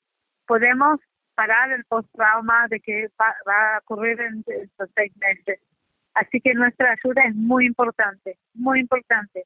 [0.48, 1.00] podemos
[1.36, 5.60] parar el post-trauma de que va, a ocurrir en estos seis meses.
[6.16, 9.44] Así que nuestra ayuda es muy importante, muy importante.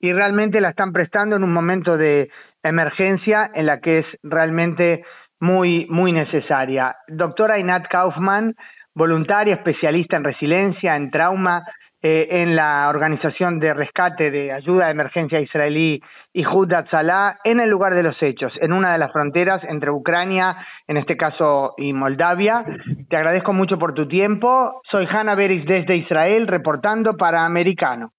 [0.00, 2.28] Y realmente la están prestando en un momento de
[2.64, 5.04] emergencia en la que es realmente
[5.38, 6.96] muy, muy necesaria.
[7.06, 8.56] Doctora Inat Kaufman,
[8.94, 11.62] voluntaria, especialista en resiliencia, en trauma,
[12.04, 16.44] eh, en la organización de rescate de ayuda de emergencia israelí y
[16.90, 20.56] Salah en el lugar de los hechos, en una de las fronteras entre Ucrania,
[20.88, 22.64] en este caso, y Moldavia.
[23.08, 24.82] Te agradezco mucho por tu tiempo.
[24.90, 28.10] Soy Hanna Beris desde Israel, reportando para Americano.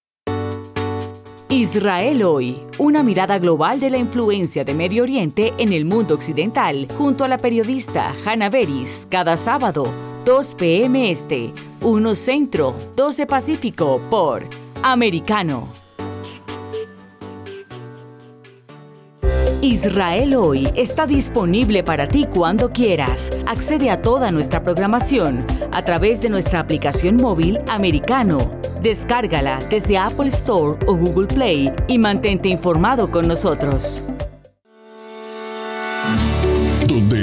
[1.50, 6.88] Israel hoy, una mirada global de la influencia de Medio Oriente en el mundo occidental,
[6.98, 11.12] junto a la periodista Hanna Beris, cada sábado 2 p.m.
[11.12, 14.44] Este, 1 Centro, 12 Pacífico por
[14.82, 15.68] Americano.
[19.62, 23.32] Israel hoy está disponible para ti cuando quieras.
[23.46, 28.40] Accede a toda nuestra programación a través de nuestra aplicación móvil americano.
[28.82, 34.02] Descárgala desde Apple Store o Google Play y mantente informado con nosotros.